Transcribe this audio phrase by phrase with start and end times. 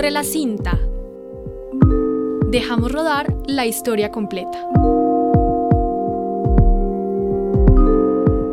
[0.00, 0.78] Corre la cinta.
[2.46, 4.66] Dejamos rodar la historia completa.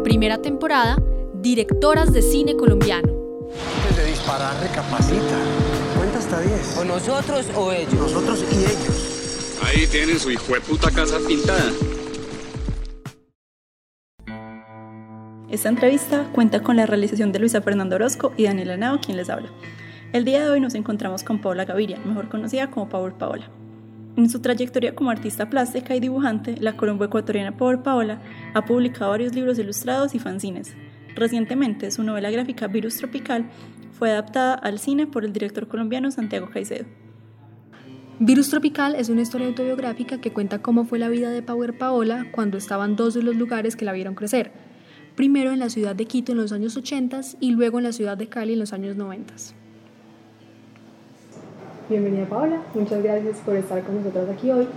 [0.04, 1.02] Primera temporada,
[1.36, 3.14] directoras de cine colombiano.
[3.78, 5.38] Antes de disparar, recapacita.
[5.96, 6.80] Cuenta hasta 10.
[6.80, 7.94] ¿O nosotros o ellos?
[7.94, 9.58] Nosotros y ellos.
[9.64, 11.72] Ahí tienen su hijo de puta casa pintada.
[15.50, 19.30] Esta entrevista cuenta con la realización de Luisa Fernando Orozco y Daniela Nao, quien les
[19.30, 19.48] habla.
[20.14, 23.50] El día de hoy nos encontramos con Paola Gaviria, mejor conocida como Power Paola.
[24.16, 28.22] En su trayectoria como artista plástica y dibujante, la colombo ecuatoriana Power Paola
[28.54, 30.74] ha publicado varios libros ilustrados y fanzines.
[31.14, 33.50] Recientemente, su novela gráfica Virus Tropical
[33.92, 36.86] fue adaptada al cine por el director colombiano Santiago Caicedo.
[38.20, 42.28] Virus Tropical es una historia autobiográfica que cuenta cómo fue la vida de Power Paola
[42.32, 44.54] cuando estaban dos de los lugares que la vieron crecer.
[45.16, 48.18] Primero en la ciudad de Quito en los años 80 y luego en la ciudad
[48.18, 49.34] de Cali en los años 90.
[51.90, 54.68] Bienvenida Paola, muchas gracias por estar con nosotros aquí hoy.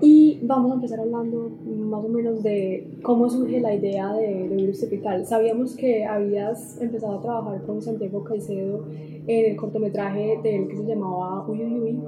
[0.00, 4.54] Y vamos a empezar hablando más o menos de cómo surge la idea de, de
[4.54, 5.26] Virus Tropical.
[5.26, 8.84] Sabíamos que habías empezado a trabajar con Santiago Caicedo
[9.26, 12.00] en el cortometraje de él que se llamaba Uy Uy Uy.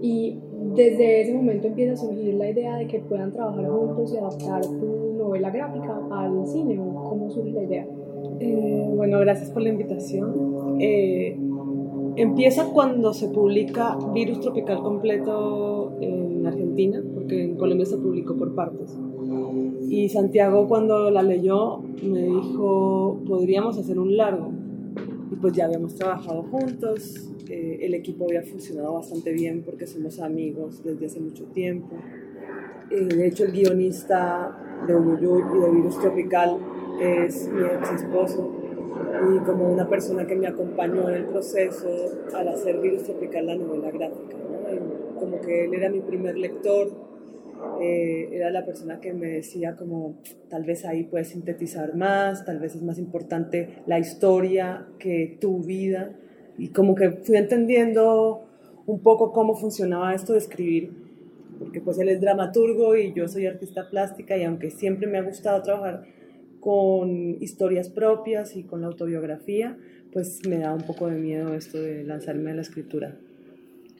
[0.00, 0.38] Y
[0.74, 4.62] desde ese momento empieza a surgir la idea de que puedan trabajar juntos y adaptar
[4.62, 6.76] tu novela gráfica al cine.
[6.76, 7.86] ¿Cómo surge la idea?
[8.40, 10.78] Eh, bueno, gracias por la invitación.
[10.80, 11.36] Eh,
[12.16, 18.54] empieza cuando se publica Virus Tropical completo en Argentina, porque en Colombia se publicó por
[18.54, 18.96] partes.
[19.88, 24.50] Y Santiago cuando la leyó me dijo, podríamos hacer un largo.
[25.30, 30.20] Y pues ya habíamos trabajado juntos, eh, el equipo había funcionado bastante bien porque somos
[30.20, 31.96] amigos desde hace mucho tiempo.
[32.90, 36.58] Eh, de hecho, el guionista de Uyuyuy y de Virus Tropical
[37.00, 38.63] es mi ex esposo
[39.22, 41.88] y como una persona que me acompañó en el proceso
[42.34, 44.36] al hacer Virus Tropical, la novela gráfica.
[44.36, 45.18] ¿no?
[45.18, 46.90] Como que él era mi primer lector,
[47.80, 50.16] eh, era la persona que me decía como
[50.48, 55.62] tal vez ahí puedes sintetizar más, tal vez es más importante la historia que tu
[55.62, 56.14] vida
[56.58, 58.44] y como que fui entendiendo
[58.86, 60.92] un poco cómo funcionaba esto de escribir,
[61.58, 65.22] porque pues él es dramaturgo y yo soy artista plástica y aunque siempre me ha
[65.22, 66.04] gustado trabajar
[66.64, 69.76] con historias propias y con la autobiografía,
[70.14, 73.18] pues me da un poco de miedo esto de lanzarme a la escritura.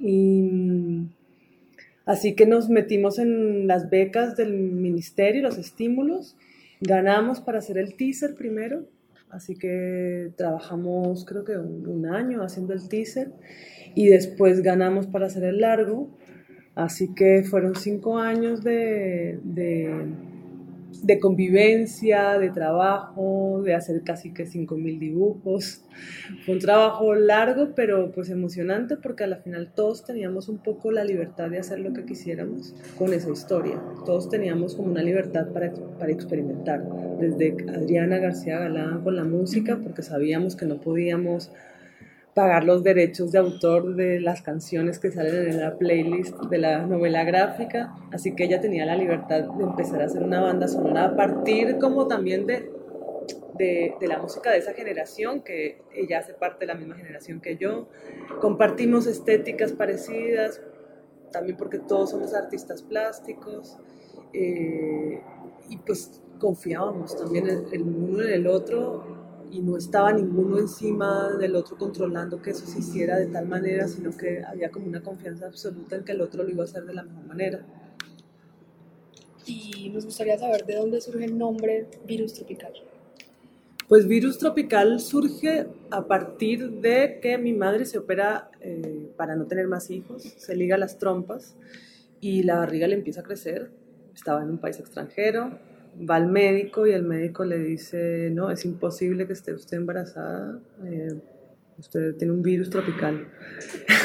[0.01, 1.03] Y
[2.07, 6.39] así que nos metimos en las becas del ministerio, los estímulos,
[6.81, 8.87] ganamos para hacer el teaser primero,
[9.29, 13.31] así que trabajamos creo que un, un año haciendo el teaser
[13.95, 16.17] y después ganamos para hacer el largo,
[16.75, 20.33] así que fueron cinco años de, de
[21.05, 25.83] de convivencia, de trabajo, de hacer casi que 5.000 dibujos.
[26.45, 30.91] Fue un trabajo largo, pero pues emocionante porque a la final todos teníamos un poco
[30.91, 33.81] la libertad de hacer lo que quisiéramos con esa historia.
[34.07, 36.83] Todos teníamos como una libertad para, para experimentar.
[37.21, 41.51] Desde Adriana García Galán con la música, porque sabíamos que no podíamos
[42.35, 46.85] pagar los derechos de autor de las canciones que salen en la playlist de la
[46.85, 51.05] novela gráfica, así que ella tenía la libertad de empezar a hacer una banda sonora
[51.05, 52.73] a partir como también de,
[53.57, 57.41] de, de, la música de esa generación, que ella hace parte de la misma generación
[57.41, 57.89] que yo,
[58.41, 60.61] compartimos estéticas parecidas,
[61.31, 63.79] también porque todos somos artistas plásticos,
[64.33, 65.21] eh,
[65.69, 69.24] y pues confiábamos también el, el uno en el otro
[69.55, 73.87] y no estaba ninguno encima del otro controlando que eso se hiciera de tal manera,
[73.87, 76.85] sino que había como una confianza absoluta en que el otro lo iba a hacer
[76.85, 77.65] de la mejor manera.
[79.47, 82.73] Y nos gustaría saber de dónde surge el nombre Virus Tropical.
[83.87, 89.47] Pues Virus Tropical surge a partir de que mi madre se opera eh, para no
[89.47, 91.55] tener más hijos, se liga las trompas
[92.21, 93.71] y la barriga le empieza a crecer.
[94.17, 95.61] Estaba en un país extranjero,
[95.99, 100.59] va al médico y el médico le dice, no, es imposible que esté usted embarazada,
[100.85, 101.15] eh,
[101.79, 103.29] usted tiene un virus tropical.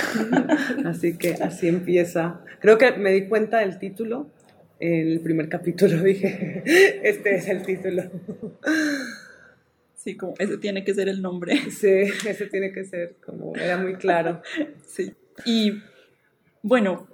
[0.86, 2.42] así que así empieza.
[2.60, 4.30] Creo que me di cuenta del título,
[4.80, 6.64] en el primer capítulo dije,
[7.04, 8.04] este es el título.
[9.96, 11.60] Sí, como ese tiene que ser el nombre.
[11.72, 14.42] Sí, ese tiene que ser, como era muy claro.
[14.86, 15.14] Sí.
[15.46, 15.82] Y
[16.62, 17.08] bueno,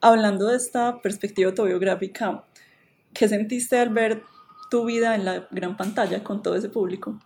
[0.00, 2.44] hablando de esta perspectiva autobiográfica,
[3.18, 4.22] ¿Qué sentiste al ver
[4.70, 7.18] tu vida en la gran pantalla con todo ese público?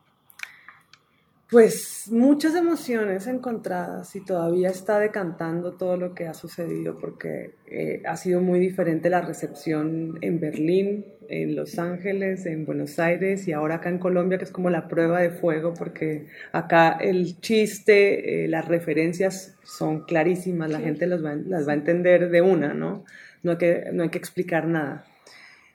[1.50, 8.02] Pues muchas emociones encontradas y todavía está decantando todo lo que ha sucedido porque eh,
[8.06, 13.52] ha sido muy diferente la recepción en Berlín, en Los Ángeles, en Buenos Aires y
[13.52, 18.44] ahora acá en Colombia que es como la prueba de fuego porque acá el chiste,
[18.44, 22.74] eh, las referencias son clarísimas, la gente las va, las va a entender de una,
[22.74, 23.04] ¿no?
[23.42, 25.09] No hay que, no hay que explicar nada.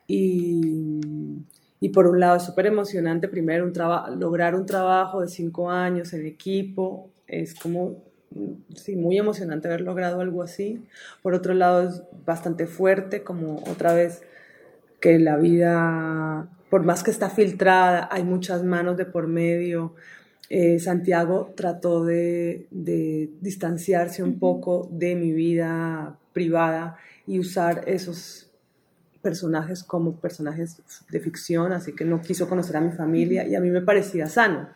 [0.06, 1.00] Y
[1.80, 3.72] y por un lado es súper emocionante primero un
[4.18, 8.02] lograr un trabajo de cinco años en equipo, es como,
[8.74, 10.82] sí, muy emocionante haber logrado algo así.
[11.22, 14.22] Por otro lado es bastante fuerte, como otra vez
[15.00, 19.94] que la vida, por más que está filtrada, hay muchas manos de por medio.
[20.48, 28.45] Eh, Santiago trató de, de distanciarse un poco de mi vida privada y usar esos
[29.26, 30.80] personajes como personajes
[31.10, 34.28] de ficción, así que no quiso conocer a mi familia y a mí me parecía
[34.28, 34.68] sano.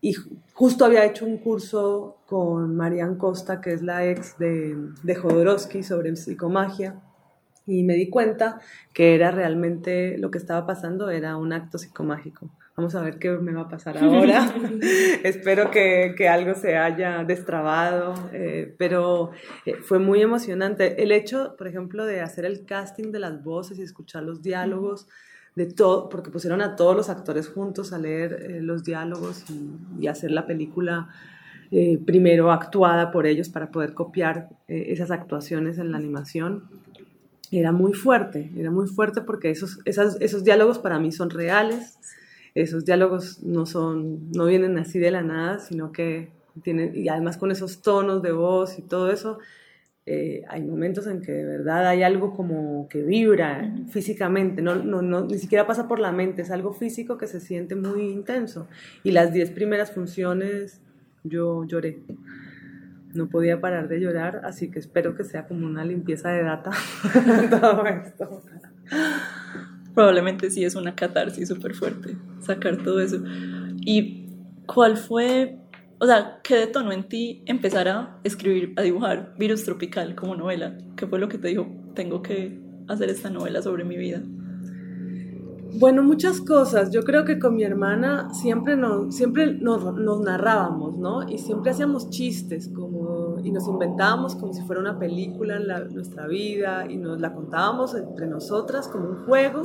[0.00, 0.14] Y
[0.54, 5.84] justo había hecho un curso con Marian Costa, que es la ex de, de Jodorowsky,
[5.84, 7.00] sobre psicomagia,
[7.64, 8.60] y me di cuenta
[8.92, 12.50] que era realmente lo que estaba pasando, era un acto psicomágico.
[12.80, 14.54] Vamos a ver qué me va a pasar ahora.
[15.22, 19.32] Espero que, que, algo se haya destrabado, eh, pero
[19.66, 21.02] eh, fue muy emocionante.
[21.02, 25.08] El hecho, por ejemplo, de hacer el casting de las voces y escuchar los diálogos,
[25.54, 30.02] de todo, porque pusieron a todos los actores juntos a leer eh, los diálogos y,
[30.02, 31.10] y, hacer la película
[32.06, 36.64] primero actuada por ellos para poder copiar esas actuaciones en la animación.
[37.52, 41.96] Era muy fuerte, era muy fuerte porque esos, esas, esos diálogos para mí son reales
[42.54, 46.30] esos diálogos no son, no vienen así de la nada, sino que
[46.62, 49.38] tienen, y además con esos tonos de voz y todo eso,
[50.06, 55.02] eh, hay momentos en que de verdad hay algo como que vibra físicamente, no, no,
[55.02, 58.66] no, ni siquiera pasa por la mente, es algo físico que se siente muy intenso.
[59.04, 60.80] Y las diez primeras funciones
[61.22, 62.02] yo lloré,
[63.14, 66.70] no podía parar de llorar, así que espero que sea como una limpieza de data
[67.60, 68.42] todo esto
[69.94, 73.22] probablemente sí es una catarsis súper fuerte sacar todo eso.
[73.80, 74.26] ¿Y
[74.66, 75.58] cuál fue,
[75.98, 80.76] o sea, qué detonó en ti empezar a escribir, a dibujar Virus Tropical como novela?
[80.96, 84.22] ¿Qué fue lo que te dijo, tengo que hacer esta novela sobre mi vida?
[85.74, 86.90] Bueno, muchas cosas.
[86.90, 91.28] Yo creo que con mi hermana siempre nos, siempre nos, nos, narrábamos, ¿no?
[91.28, 96.26] Y siempre hacíamos chistes como, y nos inventábamos como si fuera una película en nuestra
[96.26, 99.62] vida y nos la contábamos entre nosotras como un juego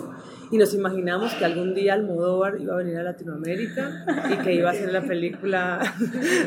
[0.52, 4.70] y nos imaginábamos que algún día Almodóvar iba a venir a Latinoamérica y que iba
[4.70, 5.80] a ser la película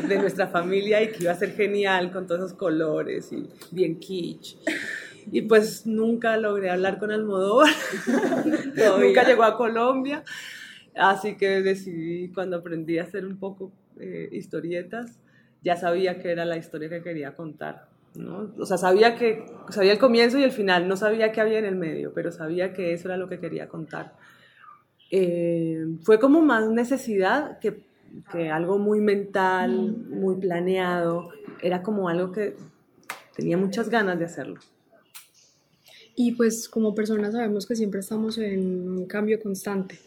[0.07, 3.99] de nuestra familia y que iba a ser genial con todos esos colores y bien
[3.99, 4.57] kitsch
[5.31, 7.69] y pues nunca logré hablar con Almodóvar,
[8.99, 10.23] nunca llegó a Colombia,
[10.95, 15.19] así que decidí cuando aprendí a hacer un poco eh, historietas,
[15.61, 17.89] ya sabía que era la historia que quería contar.
[18.15, 18.51] ¿no?
[18.57, 21.65] O sea, sabía, que, sabía el comienzo y el final, no sabía qué había en
[21.65, 24.15] el medio, pero sabía que eso era lo que quería contar.
[25.11, 27.83] Eh, fue como más necesidad que,
[28.31, 31.29] que algo muy mental, muy planeado,
[31.61, 32.55] era como algo que
[33.35, 34.59] tenía muchas ganas de hacerlo.
[36.21, 39.97] Y pues como personas sabemos que siempre estamos en un cambio constante.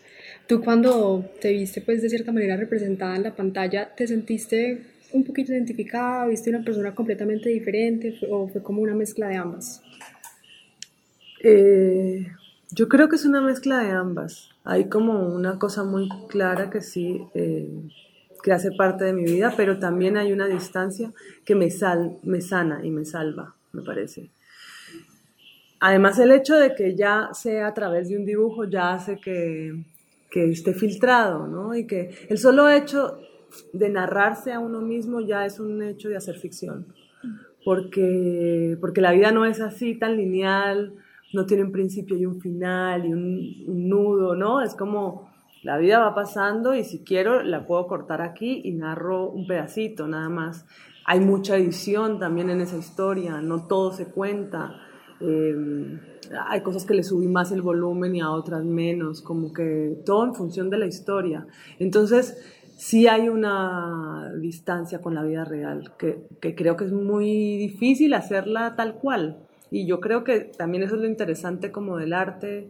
[0.46, 4.82] Tú cuando te viste pues de cierta manera representada en la pantalla, ¿te sentiste
[5.14, 6.26] un poquito identificada?
[6.26, 9.80] ¿Viste una persona completamente diferente o fue como una mezcla de ambas?
[11.42, 12.26] Eh,
[12.72, 14.50] yo creo que es una mezcla de ambas.
[14.64, 17.70] Hay como una cosa muy clara que sí, eh,
[18.42, 21.10] que hace parte de mi vida, pero también hay una distancia
[21.46, 24.28] que me, sal, me sana y me salva, me parece.
[25.84, 29.82] Además, el hecho de que ya sea a través de un dibujo ya hace que,
[30.30, 31.74] que esté filtrado, ¿no?
[31.74, 33.18] Y que el solo hecho
[33.72, 36.86] de narrarse a uno mismo ya es un hecho de hacer ficción.
[37.64, 40.94] Porque, porque la vida no es así tan lineal,
[41.32, 44.62] no tiene un principio y un final y un, un, nudo, ¿no?
[44.62, 45.32] Es como
[45.64, 50.06] la vida va pasando y si quiero la puedo cortar aquí y narro un pedacito
[50.06, 50.64] nada más.
[51.06, 54.76] Hay mucha edición también en esa historia, no todo se cuenta.
[55.22, 55.98] Eh,
[56.48, 60.24] hay cosas que le subí más el volumen y a otras menos, como que todo
[60.24, 61.46] en función de la historia.
[61.78, 62.38] Entonces,
[62.76, 68.14] sí hay una distancia con la vida real, que, que creo que es muy difícil
[68.14, 69.46] hacerla tal cual.
[69.70, 72.68] Y yo creo que también eso es lo interesante como del arte,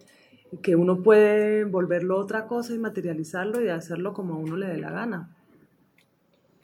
[0.63, 4.79] que uno puede volverlo otra cosa y materializarlo y hacerlo como a uno le dé
[4.79, 5.31] la gana.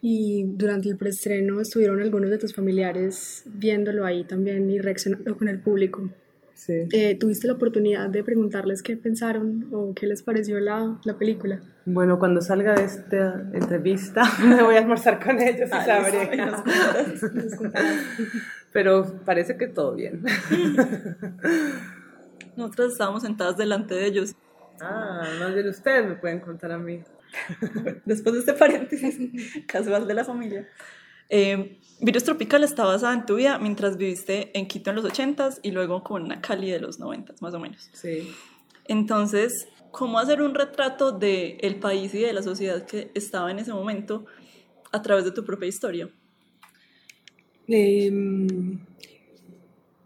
[0.01, 5.47] Y durante el preestreno estuvieron algunos de tus familiares viéndolo ahí también y reaccionando con
[5.49, 6.09] el público.
[6.53, 6.73] Sí.
[6.91, 11.61] Eh, ¿Tuviste la oportunidad de preguntarles qué pensaron o qué les pareció la, la película?
[11.85, 16.29] Bueno, cuando salga de esta entrevista me voy a almorzar con ellos y Ah, sabré.
[18.73, 20.23] Pero parece que todo bien.
[22.57, 24.35] Nosotros estábamos sentadas delante de ellos.
[24.81, 27.01] Ah, más bien ustedes me pueden contar a mí.
[28.05, 29.17] Después de este paréntesis
[29.67, 30.67] casual de la familia.
[31.29, 35.59] Eh, Virus Tropical está basada en tu vida mientras viviste en Quito en los 80s
[35.61, 37.89] y luego con una Cali de los 90s, más o menos.
[37.93, 38.31] Sí.
[38.85, 43.71] Entonces, ¿cómo hacer un retrato del país y de la sociedad que estaba en ese
[43.73, 44.25] momento
[44.91, 46.09] a través de tu propia historia?
[47.67, 48.79] Em,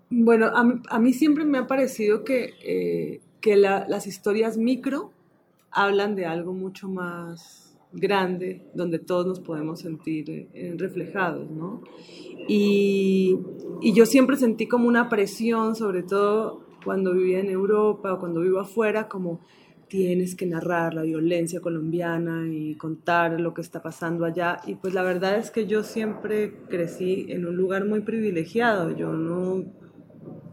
[0.09, 4.57] bueno, a, mí- a mí siempre me ha parecido que, eh, que la- las historias
[4.57, 5.12] micro
[5.73, 11.81] hablan de algo mucho más grande, donde todos nos podemos sentir eh, reflejados, ¿no?
[12.47, 13.37] Y,
[13.81, 18.41] y yo siempre sentí como una presión, sobre todo cuando vivía en Europa o cuando
[18.41, 19.41] vivo afuera, como
[19.87, 24.59] tienes que narrar la violencia colombiana y contar lo que está pasando allá.
[24.65, 28.89] Y pues la verdad es que yo siempre crecí en un lugar muy privilegiado.
[28.89, 29.63] Yo no,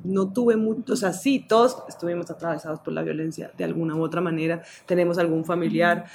[0.04, 4.02] no tuve mucho, o sea, sí, todos estuvimos atravesados por la violencia de alguna u
[4.02, 4.62] otra manera.
[4.86, 6.06] Tenemos algún familiar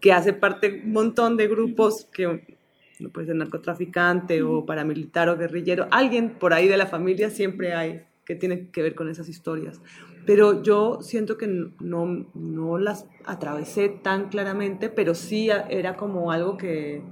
[0.00, 2.56] que hace parte de un montón de grupos que
[2.98, 7.74] no puede ser narcotraficante o paramilitar o guerrillero, alguien por ahí de la familia siempre
[7.74, 9.80] hay que tiene que ver con esas historias.
[10.26, 16.56] Pero yo siento que no, no las atravesé tan claramente, pero sí era como algo
[16.56, 17.02] que,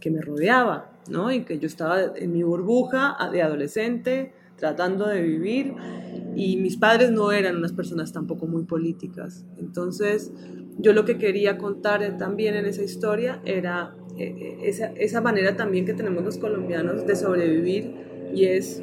[0.00, 1.30] que me rodeaba, ¿no?
[1.30, 5.74] Y que yo estaba en mi burbuja de adolescente, tratando de vivir,
[6.36, 9.44] y mis padres no eran unas personas tampoco muy políticas.
[9.58, 10.32] Entonces,
[10.78, 15.84] yo lo que quería contar también en esa historia era eh, esa, esa manera también
[15.84, 17.94] que tenemos los colombianos de sobrevivir,
[18.32, 18.80] y es,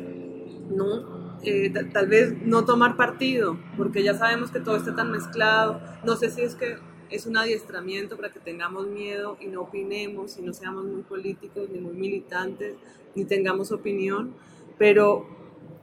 [0.75, 1.39] ¿no?
[1.43, 5.79] Eh, tal vez no tomar partido, porque ya sabemos que todo está tan mezclado.
[6.03, 6.77] No sé si es que
[7.09, 11.69] es un adiestramiento para que tengamos miedo y no opinemos y no seamos muy políticos
[11.71, 12.75] ni muy militantes
[13.15, 14.33] ni tengamos opinión,
[14.77, 15.36] pero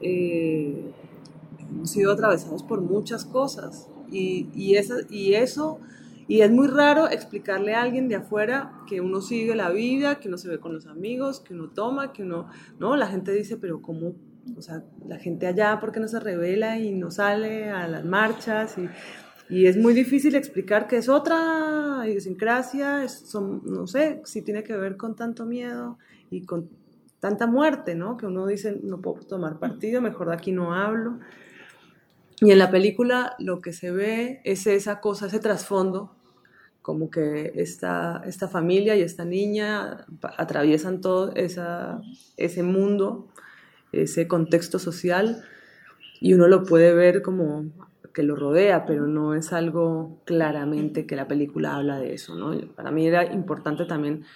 [0.04, 0.92] eh,
[1.70, 4.98] hemos sido atravesados por muchas cosas y, y, eso,
[6.28, 10.28] y es muy raro explicarle a alguien de afuera que uno sigue la vida, que
[10.28, 13.56] uno se ve con los amigos, que uno toma, que uno, no, la gente dice,
[13.56, 14.14] pero ¿cómo?
[14.56, 18.04] O sea, la gente allá, ¿por qué no se revela y no sale a las
[18.04, 18.76] marchas?
[18.78, 18.88] Y,
[19.48, 24.76] y es muy difícil explicar que es otra idiosincrasia, es, no sé, si tiene que
[24.76, 25.98] ver con tanto miedo
[26.30, 26.68] y con
[27.24, 28.18] tanta muerte, ¿no?
[28.18, 31.20] Que uno dice, no puedo tomar partido, mejor de aquí no hablo.
[32.42, 36.14] Y en la película lo que se ve es esa cosa, ese trasfondo,
[36.82, 40.04] como que esta, esta familia y esta niña
[40.36, 42.02] atraviesan todo esa,
[42.36, 43.30] ese mundo,
[43.90, 45.44] ese contexto social,
[46.20, 47.64] y uno lo puede ver como
[48.12, 52.54] que lo rodea, pero no es algo claramente que la película habla de eso, ¿no?
[52.74, 54.26] Para mí era importante también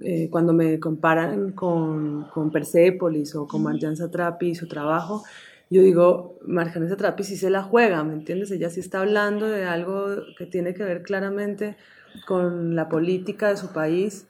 [0.00, 5.22] eh, cuando me comparan con, con Persepolis o con Marjan Satrapi y su trabajo,
[5.70, 8.50] yo digo, Marjan Satrapi sí se la juega, ¿me entiendes?
[8.50, 11.76] Ella sí está hablando de algo que tiene que ver claramente
[12.26, 14.28] con la política de su país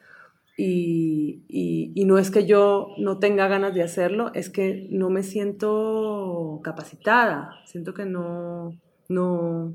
[0.56, 5.10] y, y, y, no es que yo no tenga ganas de hacerlo, es que no
[5.10, 9.74] me siento capacitada, siento que no, no,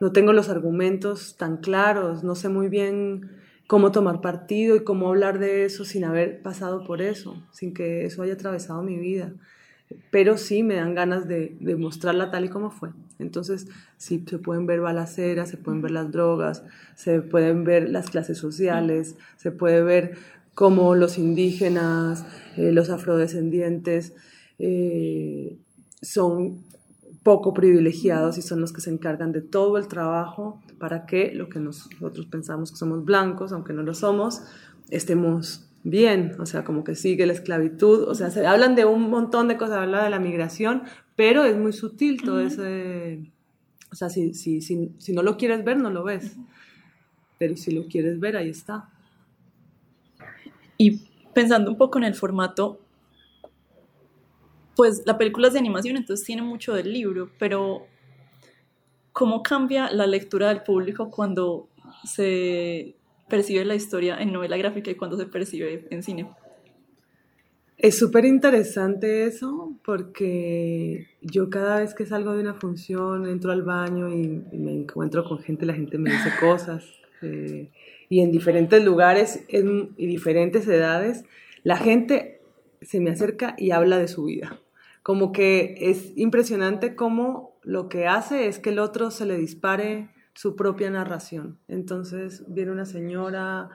[0.00, 5.08] no tengo los argumentos tan claros, no sé muy bien cómo tomar partido y cómo
[5.08, 9.32] hablar de eso sin haber pasado por eso, sin que eso haya atravesado mi vida.
[10.10, 12.90] Pero sí me dan ganas de, de mostrarla tal y como fue.
[13.18, 18.10] Entonces, sí, se pueden ver balaceras, se pueden ver las drogas, se pueden ver las
[18.10, 20.16] clases sociales, se puede ver
[20.54, 22.24] cómo los indígenas,
[22.56, 24.14] eh, los afrodescendientes
[24.58, 25.58] eh,
[26.00, 26.62] son
[27.22, 31.48] poco privilegiados y son los que se encargan de todo el trabajo para que lo
[31.48, 34.42] que nosotros pensamos que somos blancos, aunque no lo somos,
[34.90, 39.10] estemos bien, o sea, como que sigue la esclavitud, o sea, se hablan de un
[39.10, 40.82] montón de cosas, habla de la migración,
[41.14, 42.46] pero es muy sutil todo uh -huh.
[42.46, 43.32] ese,
[43.92, 46.36] o sea, si, si, si, si, no lo quieres ver, no lo ves,
[47.38, 48.90] pero si lo quieres ver, ahí está.
[50.78, 51.02] Y
[51.34, 52.80] pensando un poco en el formato,
[54.74, 57.86] pues la película es de animación, entonces tiene mucho del libro, pero
[59.14, 61.68] ¿cómo cambia la lectura del público cuando
[62.04, 62.96] se
[63.28, 66.28] percibe la historia en novela gráfica y cuando se percibe en cine?
[67.78, 73.62] Es súper interesante eso porque yo cada vez que salgo de una función entro al
[73.62, 76.84] baño y, y me encuentro con gente, la gente me dice cosas
[77.22, 77.70] eh,
[78.08, 81.24] y en diferentes lugares en, y diferentes edades
[81.62, 82.40] la gente
[82.82, 84.60] se me acerca y habla de su vida
[85.04, 90.10] como que es impresionante cómo lo que hace es que el otro se le dispare
[90.34, 91.58] su propia narración.
[91.68, 93.70] Entonces viene una señora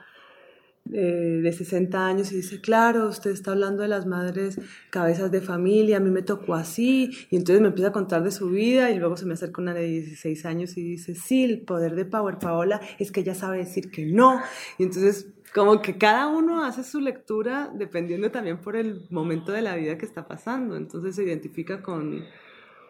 [0.92, 4.58] eh, de 60 años y dice, claro, usted está hablando de las madres
[4.90, 8.30] cabezas de familia, a mí me tocó así, y entonces me empieza a contar de
[8.30, 11.60] su vida y luego se me acerca una de 16 años y dice, sí, el
[11.60, 14.40] poder de Power Paola es que ella sabe decir que no,
[14.78, 19.62] y entonces como que cada uno hace su lectura dependiendo también por el momento de
[19.62, 22.24] la vida que está pasando, entonces se identifica con,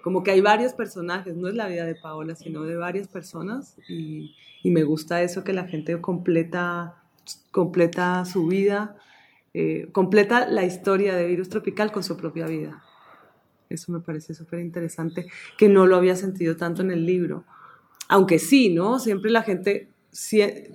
[0.03, 3.77] como que hay varios personajes, no es la vida de Paola, sino de varias personas
[3.89, 7.03] y, me gusta eso que la gente completa,
[7.51, 8.95] completa su vida,
[9.55, 12.85] eh, completa la historia de Virus Tropical con su propia vida.
[13.71, 17.45] Eso me parece súper interesante, que no lo había sentido tanto en el libro.
[18.09, 18.99] Aunque sí, ¿no?
[18.99, 19.89] Siempre la gente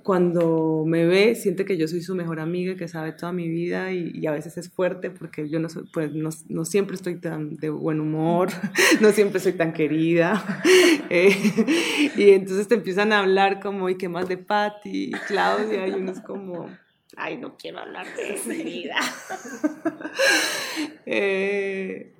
[0.02, 3.92] cuando me ve siente que yo soy su mejor amiga, que sabe toda mi vida
[3.92, 7.68] y, a veces es fuerte porque yo no, soy, pues, no, siempre estoy tan de
[7.68, 8.48] buen humor,
[9.00, 10.42] no siempre soy tan querida.
[11.08, 15.86] Eh, y entonces te empiezan a hablar como, ¿y qué más de Patti Claudia?
[15.86, 16.68] Y uno es como,
[17.16, 18.96] ay, no quiero hablar de mi vida.
[21.06, 22.15] eh,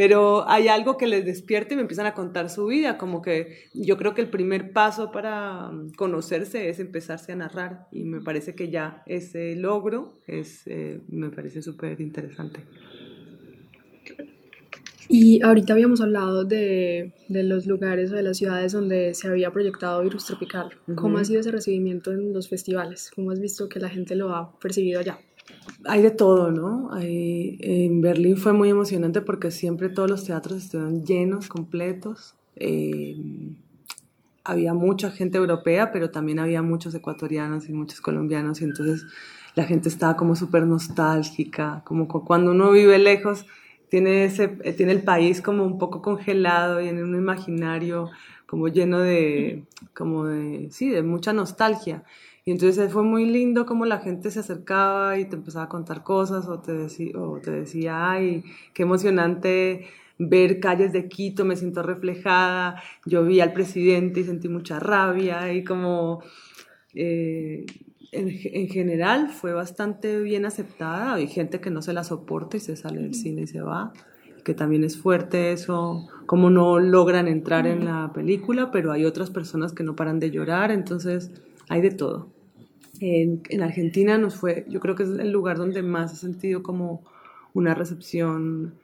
[0.00, 3.68] pero hay algo que les despierta y me empiezan a contar su vida, como que
[3.74, 8.22] yo creo que el primer paso para mm, conocerse es empezarse a narrar y me
[8.22, 12.60] parece que ya ese logro es, eh, me parece súper interesante.
[15.06, 19.50] Y ahorita habíamos hablado de, de, los lugares o de las ciudades donde se había
[19.50, 20.70] proyectado Virus Tropical.
[20.94, 23.10] ¿Cómo ha sido ese recibimiento en los festivales?
[23.14, 25.18] ¿Cómo has visto que la gente lo ha percibido allá?
[25.84, 26.90] Hay de todo, ¿no?
[27.00, 32.34] en Berlín fue muy emocionante porque siempre todos los teatros estuvieron llenos, completos.
[32.56, 33.16] Eh,
[34.44, 39.06] había mucha gente europea, pero también había muchos ecuatorianos y muchos colombianos, y entonces
[39.54, 43.46] la gente estaba como súper nostálgica, como cuando uno vive lejos,
[43.88, 48.10] tiene, ese, tiene el país como un poco congelado y en un imaginario
[48.46, 49.64] como lleno de,
[49.94, 52.04] como de, sí, de mucha nostalgia.
[52.44, 56.02] Y entonces fue muy lindo como la gente se acercaba y te empezaba a contar
[56.02, 59.86] cosas o te, decía, o te decía, ay, qué emocionante
[60.18, 65.52] ver calles de Quito, me siento reflejada, yo vi al presidente y sentí mucha rabia
[65.52, 66.22] y como
[66.94, 67.64] eh,
[68.12, 72.60] en, en, general fue bastante bien aceptada, hay gente que no se la soporta y
[72.60, 73.92] se sale del cine y se va,
[74.44, 79.30] que también es fuerte eso, como no logran entrar en la película, pero hay otras
[79.30, 81.30] personas que no paran de llorar, entonces
[81.70, 82.28] hay de todo.
[82.98, 86.62] En, en, Argentina nos fue, yo creo que es el lugar donde más he sentido
[86.62, 87.02] como
[87.54, 88.74] una recepción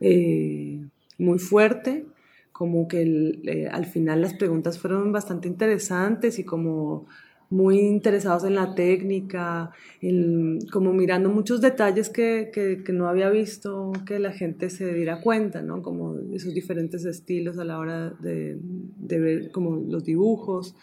[0.00, 0.80] eh,
[1.18, 2.06] muy fuerte,
[2.50, 3.02] como que
[3.44, 7.06] eh, al final las preguntas fueron bastante interesantes y como
[7.50, 9.72] muy interesados en la técnica,
[10.72, 15.82] como mirando muchos detalles que, no había visto que la gente se diera cuenta, ¿no?
[15.82, 18.58] Como esos diferentes estilos a la hora de
[19.06, 20.74] ver como los dibujos.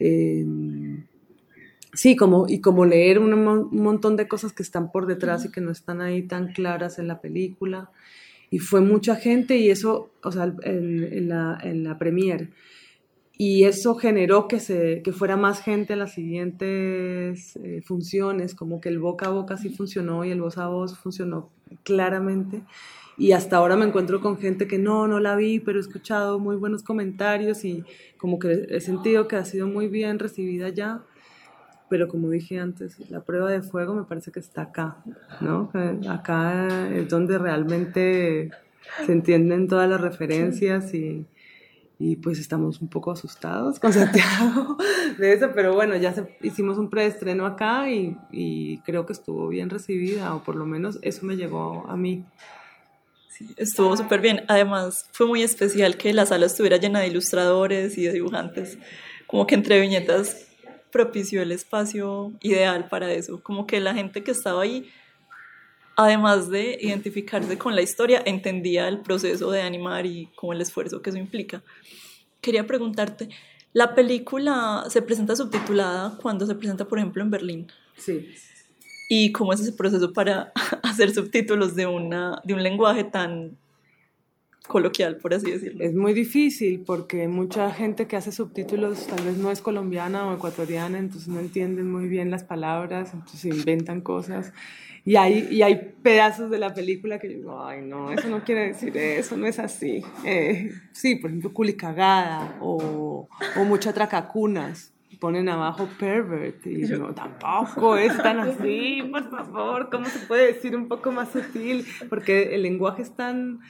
[0.00, 1.04] Em,
[1.92, 5.60] sí, como, y como leer un, montón de cosas que están por detrás y que
[5.60, 7.90] no están ahí tan claras en la película.
[8.50, 12.50] Y fue mucha gente y eso, o sea, en, la, en la premiere.
[13.42, 18.80] Y eso generó que, se, que fuera más gente en las siguientes eh, funciones, como
[18.80, 21.50] que el boca a boca sí funcionó y el voz a voz funcionó
[21.84, 22.64] claramente.
[23.20, 26.38] Y hasta ahora me encuentro con gente que no, no la vi, pero he escuchado
[26.38, 27.84] muy buenos comentarios y
[28.16, 31.02] como que he sentido que ha sido muy bien recibida ya.
[31.90, 35.04] Pero como dije antes, la prueba de fuego me parece que está acá,
[35.42, 35.70] ¿no?
[36.08, 38.52] Acá es donde realmente
[39.04, 41.26] se entienden todas las referencias y,
[41.98, 44.78] y pues estamos un poco asustados con Santiago
[45.18, 50.34] de eso, pero bueno, ya hicimos un preestreno acá y, creo que estuvo bien recibida,
[50.34, 52.24] o por lo menos eso me llegó a mí
[53.56, 54.44] estuvo súper bien.
[54.48, 58.78] Además, fue muy especial que la sala estuviera llena de ilustradores y de dibujantes.
[59.26, 60.48] Como que entre viñetas
[60.90, 63.42] propició el espacio ideal para eso.
[63.42, 64.90] Como que la gente que estaba ahí,
[65.96, 71.00] además de identificarse con la historia, entendía el proceso de animar y como el esfuerzo
[71.02, 71.62] que eso implica.
[72.40, 73.28] Quería preguntarte,
[73.72, 77.72] ¿la película se presenta subtitulada cuando se presenta, por ejemplo, en Berlín?
[77.96, 78.34] Sí
[79.12, 80.52] y cómo es ese proceso para
[80.84, 83.58] hacer subtítulos de, una, de un lenguaje tan
[84.68, 85.84] coloquial, por así decirlo.
[85.84, 90.36] Es muy difícil porque mucha gente que hace subtítulos tal vez no es colombiana o
[90.36, 94.52] ecuatoriana, entonces no entienden muy bien las palabras, entonces inventan cosas.
[95.04, 98.44] Y hay, y hay pedazos de la película que yo digo, ay, no, eso no
[98.44, 100.04] quiere decir eso, no es así.
[100.24, 107.96] Eh, sí, por ejemplo, culicagada o, o mucha tracacunas ponen abajo pervert y yo tampoco
[107.96, 111.86] es tan así, por favor, ¿cómo se puede decir un poco más sutil?
[112.08, 113.60] Porque el lenguaje es tan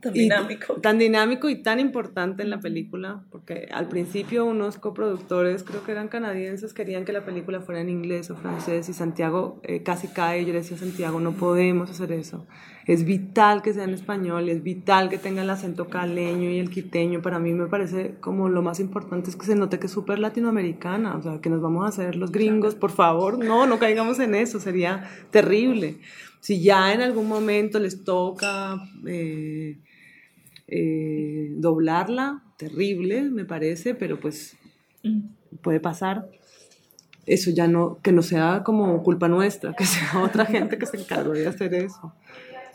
[0.00, 0.74] Tan y dinámico.
[0.74, 5.92] Tan dinámico y tan importante en la película, porque al principio unos coproductores, creo que
[5.92, 10.08] eran canadienses, querían que la película fuera en inglés o francés y Santiago eh, casi
[10.08, 10.44] cae.
[10.44, 12.46] Yo le decía a Santiago, no podemos hacer eso.
[12.86, 16.70] Es vital que sea en español, es vital que tenga el acento caleño y el
[16.70, 17.22] quiteño.
[17.22, 20.18] Para mí me parece como lo más importante es que se note que es súper
[20.18, 24.20] latinoamericana, o sea, que nos vamos a hacer los gringos, por favor, no, no caigamos
[24.20, 25.98] en eso, sería terrible.
[26.38, 28.76] Si ya en algún momento les toca...
[29.06, 29.78] Eh,
[30.68, 34.56] eh, doblarla, terrible me parece, pero pues
[35.62, 36.28] puede pasar.
[37.26, 40.96] Eso ya no, que no sea como culpa nuestra, que sea otra gente que se
[40.96, 42.12] encargó de hacer eso.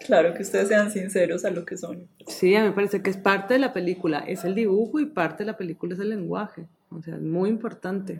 [0.05, 2.07] Claro, que ustedes sean sinceros a lo que son.
[2.27, 5.05] Sí, a mí me parece que es parte de la película, es el dibujo y
[5.05, 6.65] parte de la película es el lenguaje.
[6.89, 8.19] O sea, es muy importante.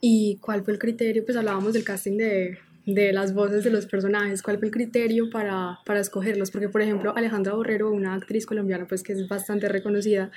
[0.00, 1.24] ¿Y cuál fue el criterio?
[1.24, 5.30] Pues hablábamos del casting de, de las voces de los personajes, cuál fue el criterio
[5.30, 9.68] para, para escogerlos, porque por ejemplo Alejandra Borrero, una actriz colombiana pues que es bastante
[9.68, 10.30] reconocida,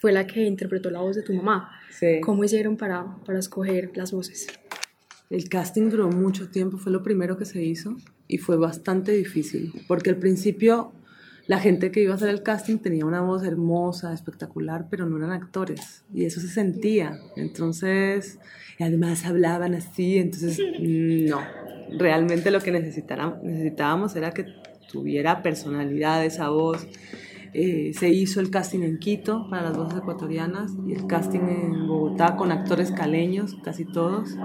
[0.00, 1.70] fue la que interpretó la voz de tu mamá.
[1.90, 2.20] Sí.
[2.20, 4.48] ¿Cómo hicieron para, para escoger las voces?
[5.30, 9.72] El casting duró mucho tiempo, fue lo primero que se hizo y fue bastante difícil,
[9.86, 10.92] porque al principio
[11.52, 15.18] la gente que iba a hacer el casting tenía una voz hermosa, espectacular, pero no
[15.18, 17.18] eran actores y eso se sentía.
[17.36, 18.38] Entonces,
[18.80, 21.40] además hablaban así, entonces no,
[21.98, 24.46] realmente lo que necesitábamos era que
[24.90, 26.86] tuviera personalidad esa voz.
[27.52, 31.86] Eh, se hizo el casting en Quito para las voces ecuatorianas y el casting en
[31.86, 34.38] Bogotá con actores caleños, casi todos.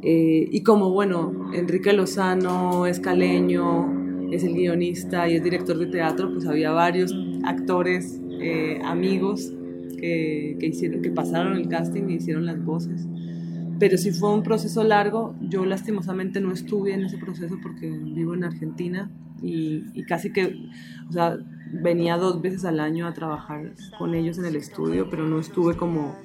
[0.00, 3.99] Eh, y como, bueno, Enrique Lozano es caleño,
[4.30, 7.14] es el guionista y es director de teatro, pues había varios
[7.44, 9.52] actores eh, amigos
[9.98, 13.06] que, que, hicieron, que pasaron el casting y hicieron las voces
[13.80, 15.34] pero si fue un proceso largo.
[15.40, 19.10] Yo lastimosamente no estuve en ese proceso porque vivo en Argentina
[19.42, 20.54] y, y, casi que,
[21.08, 21.38] o sea,
[21.72, 25.76] venía dos veces al año a trabajar con ellos en el estudio, pero no estuve
[25.76, 26.16] como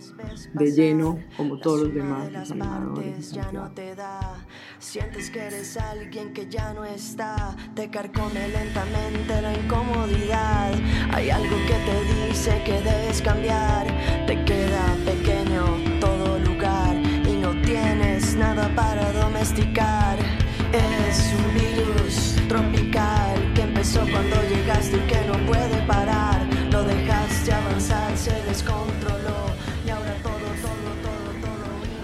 [0.54, 3.32] de lleno como todos los demás, los animadores.
[3.32, 4.46] Ya te da.
[4.80, 10.74] Sientes que eres alguien que ya no está, te carcome lentamente la incomodidad.
[11.14, 13.88] Hay algo que te dice que debes cambiar,
[14.28, 16.96] te queda pequeño todo lugar
[17.28, 20.18] y no tienes nada para domesticar.
[20.74, 24.36] Es un virus tropical que empezó cuando